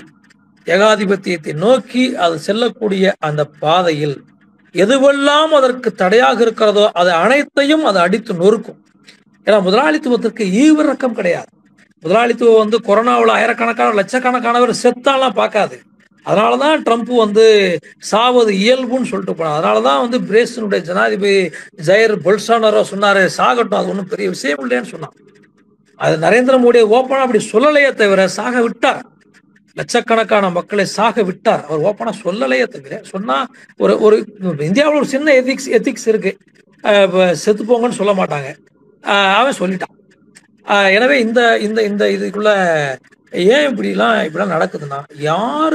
[0.67, 4.17] ஏகாதிபத்தியத்தை நோக்கி அது செல்லக்கூடிய அந்த பாதையில்
[4.75, 8.79] எதுவெல்லாம் அதற்கு தடையாக இருக்கிறதோ அது அனைத்தையும் அது அடித்து நொறுக்கும்.
[9.47, 11.49] ஏன்னா முதலாளித்துவத்திற்கு ஈவிரக்கம் கிடையாது.
[12.03, 15.77] முதலாளித்துவம் வந்து கொரோனாவில் ஆயிரக்கணக்கான லட்சக்கணக்கானவர் செத்தாலாம் பார்க்காது.
[16.27, 17.45] அதனாலதான் ட்ரம்ப் வந்து
[18.11, 19.57] சாவது இயல்புன்னு சொல்லிட்டு போனார்.
[19.59, 21.39] அதனாலதான் வந்து பிரேசினுடைய ஜனாதிபதி
[21.89, 25.17] ஜெயர் பொல்சானரோ சொன்னார் சாகட்டும் அது ஒன்றும் பெரிய விஷயம் இல்லைன்னு சொன்னான்
[26.05, 29.03] அது நரேந்திர மோடியை ஓப்பனாக அப்படி சொல்லலையே தவிர சாக விட்டார்.
[29.77, 31.63] லட்சக்கணக்கான மக்களை சாக விட்டார்.
[31.69, 33.47] அவர் ஓப்பனாக சொல்லலையே தவிர சொன்னால்
[33.83, 34.17] ஒரு ஒரு
[34.69, 36.39] இந்தியாவில் ஒரு சின்ன எதிக்ஸ் எத்திக்ஸ் இருக்குது
[37.05, 38.51] இப்போ செத்து போங்கன்னு சொல்ல மாட்டாங்க.
[39.37, 39.97] அவன் சொல்லிட்டான்.
[40.91, 42.51] எனவே இந்த இந்த இந்த இதுக்குள்ள
[43.51, 45.75] ஏன் இப்படிலாம் இப்படிலாம் நடக்குதுன்னா யார்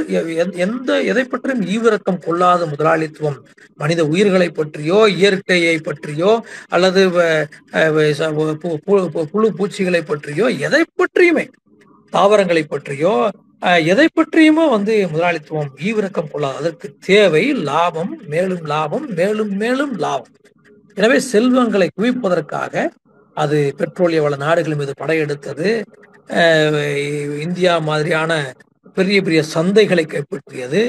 [0.58, 3.38] எந்த எதை பற்றியும் ஈவிரக்கம் கொள்ளாத முதலாளித்துவம்
[3.80, 6.32] மனித உயிர்களை பற்றியோ இயற்கையை பற்றியோ
[6.70, 7.46] அல்லது வ-
[8.64, 11.46] பு- பு- புழு பூச்சிகளை பற்றியோ எதை பற்றியுமே
[12.14, 13.16] தாவரங்களை பற்றியோ
[13.62, 20.34] அஹ், எதை பற்றியுமோ வந்து முதலாளித்துவம் ஈவிரக்கம் கொள்ளாது அதற்கு தேவை லாபம் மேலும் லாபம் மேலும் மேலும் லாபம்.
[20.98, 22.74] எனவே செல்வங்களை குவிப்பதற்காக
[23.44, 25.70] அது பெட்ரோலிய வள நாடுகள் மீது படையெடுத்தது.
[27.46, 28.32] இந்தியா மாதிரியான
[28.98, 30.82] பெரிய பெரிய சந்தைகளை கைப்பற்றியது.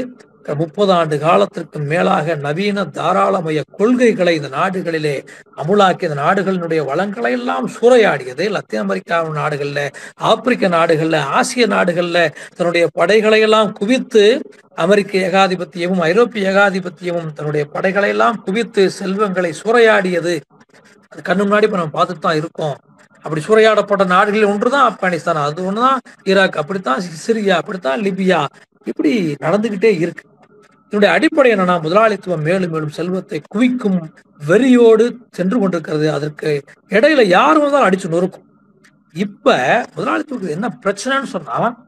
[0.60, 5.14] முப்பது ஆண்டு காலத்திற்கு மேலாக நவீன தாராளமய கொள்கைகளை இந்த நாடுகளிலே
[5.62, 8.44] அமுலாக்கி இந்த நாடுகளினுடைய வளங்களை எல்லாம் சூறையாடியது.
[8.54, 9.82] லத்தீன் அமெரிக்கா நாடுகள்ல
[10.30, 12.20] ஆப்பிரிக்க நாடுகள்ல ஆசிய நாடுகள்ல
[12.56, 14.24] தன்னுடைய படைகளை எல்லாம் குவித்து
[14.84, 20.36] அமெரிக்க ஏகாதிபத்தியமும் ஐரோப்பிய ஏகாதிபத்தியமும் தன்னுடைய படைகளை எல்லாம் குவித்து செல்வங்களை சூறையாடியது.
[21.08, 22.76] அது கண்ணு முன்னாடி இப்ப நம்ம பார்த்துட்டு தான் இருக்கோம்.
[23.22, 25.44] அப்படி சூறையாடப்பட்ட நாடுகளில் ஒன்றுதான் ஆப்கானிஸ்தான்.
[25.44, 26.56] அது ஒண்ணுதான் ஈராக்.
[26.56, 27.48] அப்படித்தான் சிரியா.
[27.48, 28.46] அப்படித்தான் லிபியா.
[28.84, 30.24] இப்படி நடந்துகிட்டே இருக்கு.
[30.84, 34.14] இதனுடைய அடிப்படை என்னன்னா முதலாளித்துவம் மேலும் மேலும் செல்வத்தை குவிக்கும்
[34.48, 36.12] வெறியோடு சென்று கொண்டிருக்கிறது.
[36.12, 38.46] அதற்கு இடையில யார் வந்தாலும் அடிச்சு நொறுக்கும்.
[39.14, 39.56] இப்ப
[39.96, 41.86] முதலாளித்துவத்துக்கு என்ன பிரச்சனைன்னு சொன்னா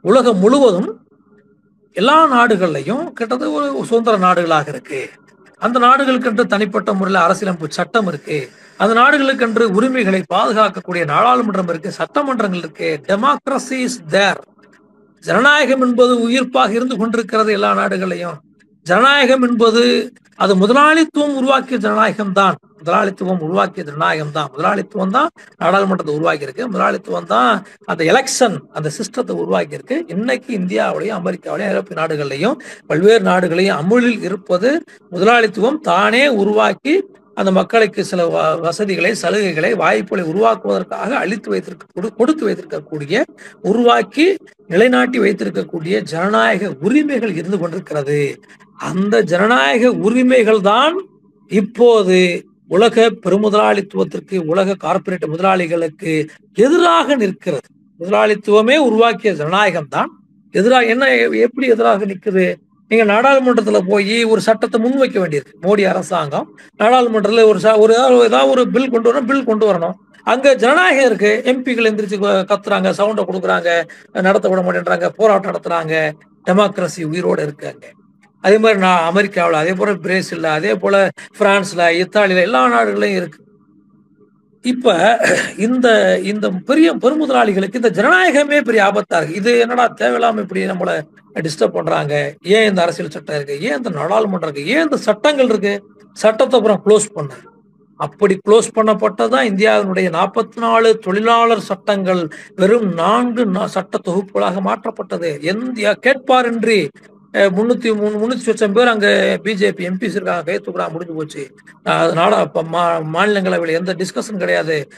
[0.00, 0.90] உலகம் முழுவதும்
[1.92, 5.10] எல்லா நாடுகள்லையும் கிட்டத்தட்ட ஒரு சுதந்திர நாடுகளாக இருக்கு.
[5.58, 8.50] அந்த நாடுகளுக்கென்று தனிப்பட்ட முறையில் அரசியலமைப்பு சட்டம் இருக்கு.
[8.76, 13.00] அந்த நாடுகளுக்கென்று உரிமைகளை பாதுகாக்கக்கூடிய நாடாளுமன்றம் இருக்கு சட்டமன்றங்கள் இருக்கு.
[13.08, 14.40] டெமோக்ரஸி இஸ் தேர்
[15.20, 18.38] ஜனநாயகம் என்பது உயிர்ப்பாக இருந்து கொண்டிருக்கிறது எல்லா நாடுகளையும்.
[18.88, 19.82] ஜனநாயகம் என்பது
[20.38, 27.28] அது முதலாளித்துவம் உருவாக்கிய ஜனநாயகம் தான் முதலாளித்துவம் உருவாக்கிய ஜனநாயகம் தான் முதலாளித்துவம் தான் நாடாளுமன்றத்தை உருவாக்கி இருக்கு முதலாளித்துவம்
[27.32, 27.50] தான்
[27.86, 34.70] அந்த எலெக்ஷன் அந்த சிஸ்டத்தை உருவாக்கி இருக்கு இன்னைக்கு இந்தியாவிலையும் அமெரிக்காவிலையும் ஐரோப்பிய நாடுகள்லையும் பல்வேறு நாடுகளையும் அமுலில் இருப்பது
[35.12, 36.94] முதலாளித்துவம் தானே உருவாக்கி
[37.36, 41.84] அந்த மக்களுக்கு சில வ- வசதிகளை சலுகைகளை வாய்ப்புகளை உருவாக்குவதற்காக அளித்து வைத்திருக்க
[42.16, 43.18] கொடுத்து வைத்திருக்கக்கூடிய
[43.64, 44.26] உருவாக்கி
[44.70, 48.18] நிலைநாட்டி வைத்திருக்கக்கூடிய ஜனநாயக உரிமைகள் இருந்து கொண்டிருக்கிறது.
[48.78, 51.06] அந்த ஜனநாயக உரிமைகள் தான்
[51.46, 57.66] இப்போது உலக பெருமுதலாளித்துவத்திற்கு உலக கார்ப்பரேட் முதலாளிகளுக்கு எதிராக நிற்கிறது.
[58.00, 60.10] முதலாளித்துவமே உருவாக்கிய ஜனநாயகம் தான்
[60.50, 62.54] எதிராக என்ன எப்படி எதிராக நிற்குது
[62.88, 65.52] நீங்க நாடாளுமன்றத்துல போய் ஒரு சட்டத்தை முன்வைக்க வேண்டியிருக்கு.
[65.62, 66.58] மோடி அரசாங்கம்.
[66.78, 69.92] நாடாளுமன்றத்துல ஒரு ச- ஒரு ஏதாவது ஏதாவது ஒரு பில் கொண்டு வரணும் பில் கொண்டு வரணும்.
[70.22, 71.42] அங்க ஜனநாயகம் இருக்கு.
[71.44, 73.88] எம்பிக்கள் எந்திரிச்சு கத்துறாங்க சவுண்டை கொடுக்குறாங்க
[74.20, 76.12] நடத்த விட மாட்டேன்றாங்க போராட்டம் நடத்துறாங்க.
[76.46, 77.86] டெமோக்ரஸி உயிரோடு இருக்கு அங்கே.
[78.40, 81.08] அதே மாதிரி நான் அமெரிக்காவில் அதே போல பிரேசில்ல அதே போல
[81.38, 83.46] பிரான்ஸ்ல இத்தாலியில எல்லா நாடுகளையும் இருக்கு.
[84.62, 85.18] இப்ப
[85.56, 89.34] இந்த இந்த பெரிய பெருமுதலாளிகளுக்கு இந்த ஜனநாயகமே பெரிய ஆபத்தா இருக்கு.
[89.34, 91.02] இது என்னடா தேவையில்லாம இப்படி நம்மள
[91.34, 92.34] டிஸ்டர்ப் பண்றாங்க?
[92.42, 93.62] ஏன் இந்த அரசியல் சட்டம் இருக்கு?
[93.62, 94.66] ஏன் இந்த நாடாளுமன்றம் இருக்கு?
[94.66, 95.84] ஏன் இந்த சட்டங்கள் இருக்கு?
[96.12, 97.34] சட்டத்தை அப்புறம் க்ளோஸ் பண்ண.
[97.96, 105.42] அப்படி க்ளோஸ் பண்ணப்பட்டதான் இந்தியாவினுடைய நாற்பத்தி நாலு தொழிலாளர் சட்டங்கள் வெறும் நான்கு நா- சட்ட தொகுப்புகளாக மாற்றப்பட்டது.
[105.42, 106.88] எந்த கேட்பாரின்றி
[107.32, 110.42] முன்னூத்தி மூணு முன்னூத்தி லட்சம் பேர் அங்க பிஜேபி எம்பிஸ் இருக்காங்க.
[110.42, 111.54] கை தூக்குறா முடிஞ்சு போச்சு.
[111.82, 114.88] அதனால மா- மாநிலங்களவையில் எந்த டிஸ்கஷன் கிடையாது.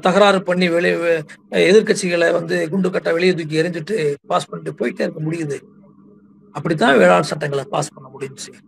[0.00, 5.60] தகராறு பண்ணி வெளியே எதிர்க்கட்சிகளை வந்து குண்டு கட்ட வெளியே தூக்கி எரிஞ்சிட்டு பாஸ் பண்ணிட்டு போயிட்டே இருக்க முடியுது.
[6.52, 8.67] அப்படித்தான் வேளாண் சட்டங்களை பாஸ் பண்ண முடிஞ்சுச்சு.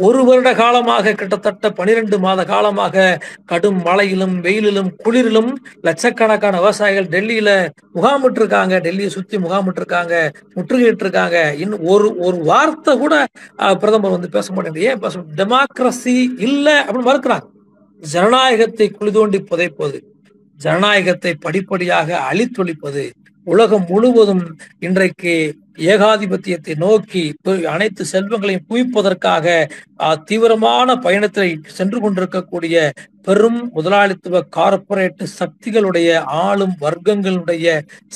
[0.00, 3.04] ஒரு வருட காலமாக கிட்டத்தட்ட பனிரெண்டு மாத காலமாக
[3.44, 7.50] கடும் மழையிலும் வெயிலிலும் குளிரிலும் லட்சக்கணக்கான விவசாயிகள் டெல்லியில
[7.94, 10.14] முகாமிட்டு இருக்காங்க டெல்லியை சுத்தி முகாமிட்டு இருக்காங்க
[10.54, 13.14] முற்றுகையிட்டு இருக்காங்க இன்னும் ஒரு ஒரு வார்த்தை கூட
[13.80, 14.84] பிரதமர் வந்து பேச மாட்டேங்குது.
[14.84, 15.00] ஏன்
[15.36, 17.48] டெமோக்ரஸி இல்ல அப்படின்னு மறுக்கிறாங்க
[18.02, 19.98] ஜனநாயகத்தை குழி தோண்டி புதைப்பது
[20.58, 23.04] ஜனநாயகத்தை படிப்படியாக அழித்தொழிப்பது
[23.46, 24.44] உலகம் முழுவதும்
[24.78, 25.34] இன்றைக்கு
[25.86, 27.22] ஏகாதிபத்தியத்தை நோக்கி
[27.70, 29.46] அனைத்து செல்வங்களையும் குவிப்பதற்காக
[30.24, 32.76] தீவிரமான பயணத்தில் சென்று கொண்டிருக்கக்கூடிய
[33.22, 36.10] பெரும் முதலாளித்துவ கார்பரேட் சக்திகளுடைய
[36.42, 37.66] ஆளும் வர்க்கங்களுடைய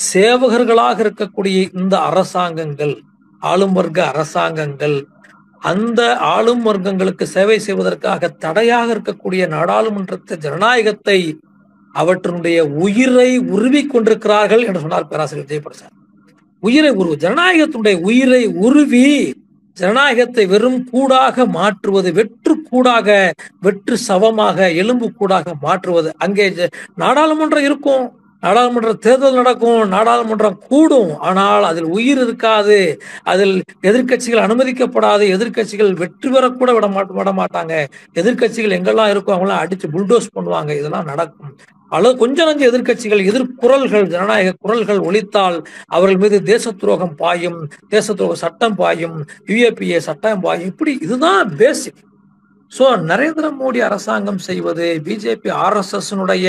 [0.04, 2.94] சேவகர்களாக இருக்கக்கூடிய இந்த அரசாங்கங்கள்
[3.42, 4.96] ஆளும் வர்க்க அரசாங்கங்கள்
[5.62, 11.18] அந்த ஆளும் வர்க்கங்களுக்கு சேவை செய்வதற்காக தடையாக இருக்கக்கூடிய நாடாளுமன்றத்தை ஜனநாயகத்தை
[11.94, 16.03] அவற்றினுடைய உயிரை உருவி கொண்டிருக்கிறார்கள் என்று சொன்னார் பேராசிரியர் ஜெயபிரசாத்
[16.66, 19.06] உயிரை உருவு ஜனநாயகத்துடைய உயிரை உருவி
[19.76, 23.08] ஜனநாயகத்தை வெறும் கூடாக மாற்றுவது வெற்று கூடாக
[23.66, 26.10] வெற்று சவமாக எலும்பு கூடாக மாற்றுவது.
[26.24, 26.44] அங்கே
[27.02, 28.04] நாடாளுமன்றம் இருக்கும்.
[28.42, 29.82] நாடாளுமன்ற தேர்தல் நடக்கும்.
[29.94, 31.12] நாடாளுமன்றம் கூடும்.
[31.28, 32.78] ஆனால் அதில் உயிர் இருக்காது.
[33.32, 33.54] அதில்
[33.90, 35.26] எதிர்க்கட்சிகள் அனுமதிக்கப்படாது.
[35.36, 37.74] எதிர்க்கட்சிகள் வெற்றி பெறக்கூட விட மாட்ட விட மாட்டாங்க.
[38.22, 40.72] எதிர்க்கட்சிகள் எங்கெல்லாம் இருக்கும் அவங்களாம் அடிச்சு புல்டோஸ் பண்ணுவாங்க.
[40.80, 41.54] இதெல்லாம் நடக்கும்.
[41.94, 48.32] அல்லது கொஞ்ச நஞ்ச எதிர்கட்சிகள் எதிர்குரல்கள் ஜனநாயக குரல்கள் ஒழித்தால் அவர்கள் மீது தேச துரோகம் பாயும் தேச துரோக
[48.36, 49.18] சட்டம் பாயும்
[49.48, 50.66] யுஏபிஏ சட்டம் பாயும்.
[50.66, 52.02] இப்படி இதுதான் பேசிக்
[52.72, 56.46] ஸோ நரேந்திர மோடி அரசாங்கம் செய்வது பிஜேபி ஆர்எஸ்எஸ்னுடைய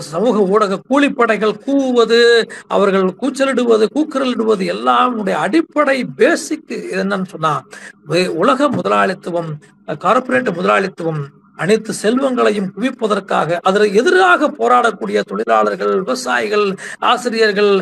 [0.00, 2.20] சமூக ஊடக கூலிப்படைகள் கூவுவது
[2.66, 7.52] அவர்கள் கூச்சலிடுவது கூக்குரலிடுவது எல்லாம் அடிப்படை பேசிக் என்னன்னு சொன்னா
[8.36, 9.50] உலக முதலாளித்துவம்
[10.00, 11.22] கார்பரேட் முதலாளித்துவம்
[11.62, 16.66] அனைத்து செல்வங்களையும் குவிப்பதற்காக அதற்கு எதிராக போராடக்கூடிய தொழிலாளர்கள் விவசாயிகள்
[17.12, 17.72] ஆசிரியர்கள்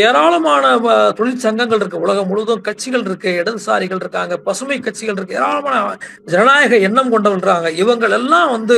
[0.00, 0.74] ஏராளமான
[1.20, 2.04] தொழிற்சங்கங்கள் இருக்கு.
[2.06, 5.38] உலகம் முழுவதும் கட்சிகள் இருக்கு இடதுசாரிகள் இருக்காங்க பசுமை கட்சிகள் இருக்கு.
[5.40, 5.96] ஏராளமான
[6.34, 7.40] ஜனநாயக எண்ணம் கொண்டவர்கள்
[7.82, 8.76] இவங்க இவங்கள் எல்லாம் வந்து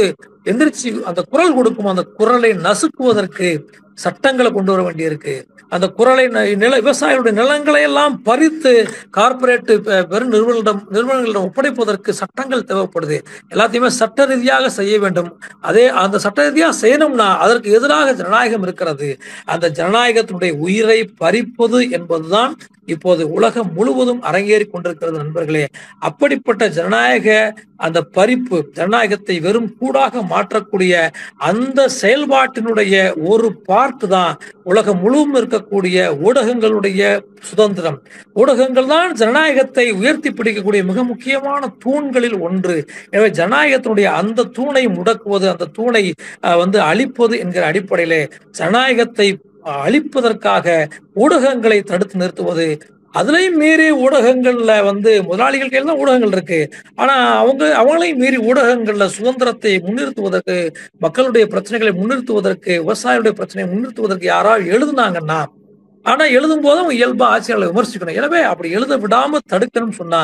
[0.51, 3.49] எந்திரிச்சு அந்த குரல் கொடுக்கும் அந்த குரலை நசுக்குவதற்கு
[3.95, 5.53] சட்டங்களை கொண்டு வர வேண்டியிருக்கு.
[5.69, 13.21] அந்த குரலை ந- நில விவசாயிகளுடைய நிலங்களை எல்லாம் பறித்து கார்பரேட் பெரு நிறுவனம் நிறுவனங்களிடம் ஒப்படைப்பதற்கு சட்டங்கள் தேவைப்படுது.
[13.51, 15.43] எல்லாத்தையுமே சட்ட ரீதியாக செய்ய வேண்டும்.
[15.61, 19.19] அதே அந்த சட்ட ரீதியாக செய்யணும்னா அதற்கு எதிராக ஜனநாயகம் இருக்கிறது.
[19.45, 22.57] அந்த ஜனநாயகத்தினுடைய உயிரை பறிப்பது என்பதுதான்
[22.89, 25.65] இப்போது உலகம் முழுவதும் அரங்கேறி கொண்டிருக்கிறது நண்பர்களே
[26.09, 26.43] அப்படிப்பட்ட
[26.77, 27.29] ஜனநாயக
[27.81, 30.95] அந்த பறிப்பு ஜனநாயகத்தை வெறும் கூடாக மாற்றக்கூடிய
[31.49, 32.95] அந்த செயல்பாட்டினுடைய
[33.29, 37.01] ஒரு பார்ட் தான் உலகம் முழுவதும் இருக்கக்கூடிய ஊடகங்களுடைய
[37.49, 37.99] சுதந்திரம்.
[38.37, 39.63] ஊடகங்கள் தான் ஜனநாயகத்தை
[39.99, 41.53] உயர்த்தி பிடிக்கக்கூடிய மிக முக்கியமான
[41.85, 42.77] தூண்களில் ஒன்று.
[43.11, 43.83] எனவே ஜனநாயகத்தினுடைய
[44.21, 46.05] அந்த தூணை முடக்குவது அந்த தூணை
[46.43, 48.21] அஹ், வந்து அழிப்பது என்கிற அடிப்படையிலே
[48.59, 49.29] ஜனநாயகத்தை
[49.65, 50.67] அழிப்பதற்காக
[51.15, 52.79] ஊடகங்களை தடுத்து நிறுத்துவது.
[53.15, 56.71] அதுலயும் மீறி ஊடகங்கள்ல வந்து முதலாளிகள் கையில் தான் ஊடகங்கள் இருக்கு.
[56.95, 60.57] ஆனா அவங்க அவங்களையும் மீறி ஊடகங்கள்ல சுதந்திரத்தை முன்னிறுத்துவதற்கு
[60.99, 65.41] மக்களுடைய பிரச்சனைகளை முன்னிறுத்துவதற்கு விவசாயிகளுடைய பிரச்சனையை முன்னிறுத்துவதற்கு யாராவது எழுதுனாங்கன்னா
[66.05, 68.19] ஆனா எழுதும் போது அவங்க இயல்பா ஆட்சியாளர்களை விமர்சிக்கணும்.
[68.19, 69.21] எனவே அப்படி எழுத விடாம
[69.53, 70.21] தடுக்கணும்னு சொன்னா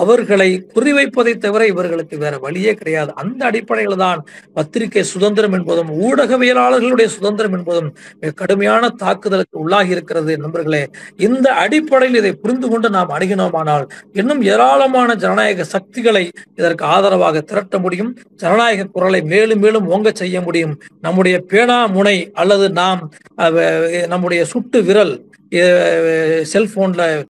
[0.00, 2.90] அவர்களை குறிவைப்பதை தவிர இவர்களுக்கு வேற வழியே கிடையாது.
[3.22, 4.20] அந்த அடிப்படையில தான்
[4.56, 6.50] பத்திரிகை சுதந்திரம் என்பதும் ஊடகவியலாளர்களுடைய
[7.14, 7.88] சுதந்திரம் என்பதும்
[8.20, 8.70] மிக கடுமையான
[9.02, 10.82] தாக்குதலுக்கு உள்ளாகி இருக்கிறது நண்பர்களே.
[11.26, 14.90] இந்த அடிப்படையில் இதை புரிந்து கொண்டு நாம் அணுகினோமானால் இன்னும் ஏராளமான
[15.22, 15.40] ஜனநாயக
[15.74, 16.24] சக்திகளை
[16.56, 17.10] இதற்கு ஆதரவாக
[17.50, 18.12] திரட்ட முடியும்.
[18.36, 20.74] ஜனநாயக குரலை மேலும் மேலும் ஓங்க செய்ய முடியும்.
[21.00, 23.02] நம்முடைய பேனா முனை அல்லது நாம்
[23.42, 23.56] அஹ்,
[24.08, 25.14] நம்முடைய சுட்டு விரல்
[26.44, 27.20] செல்ஃபோனில்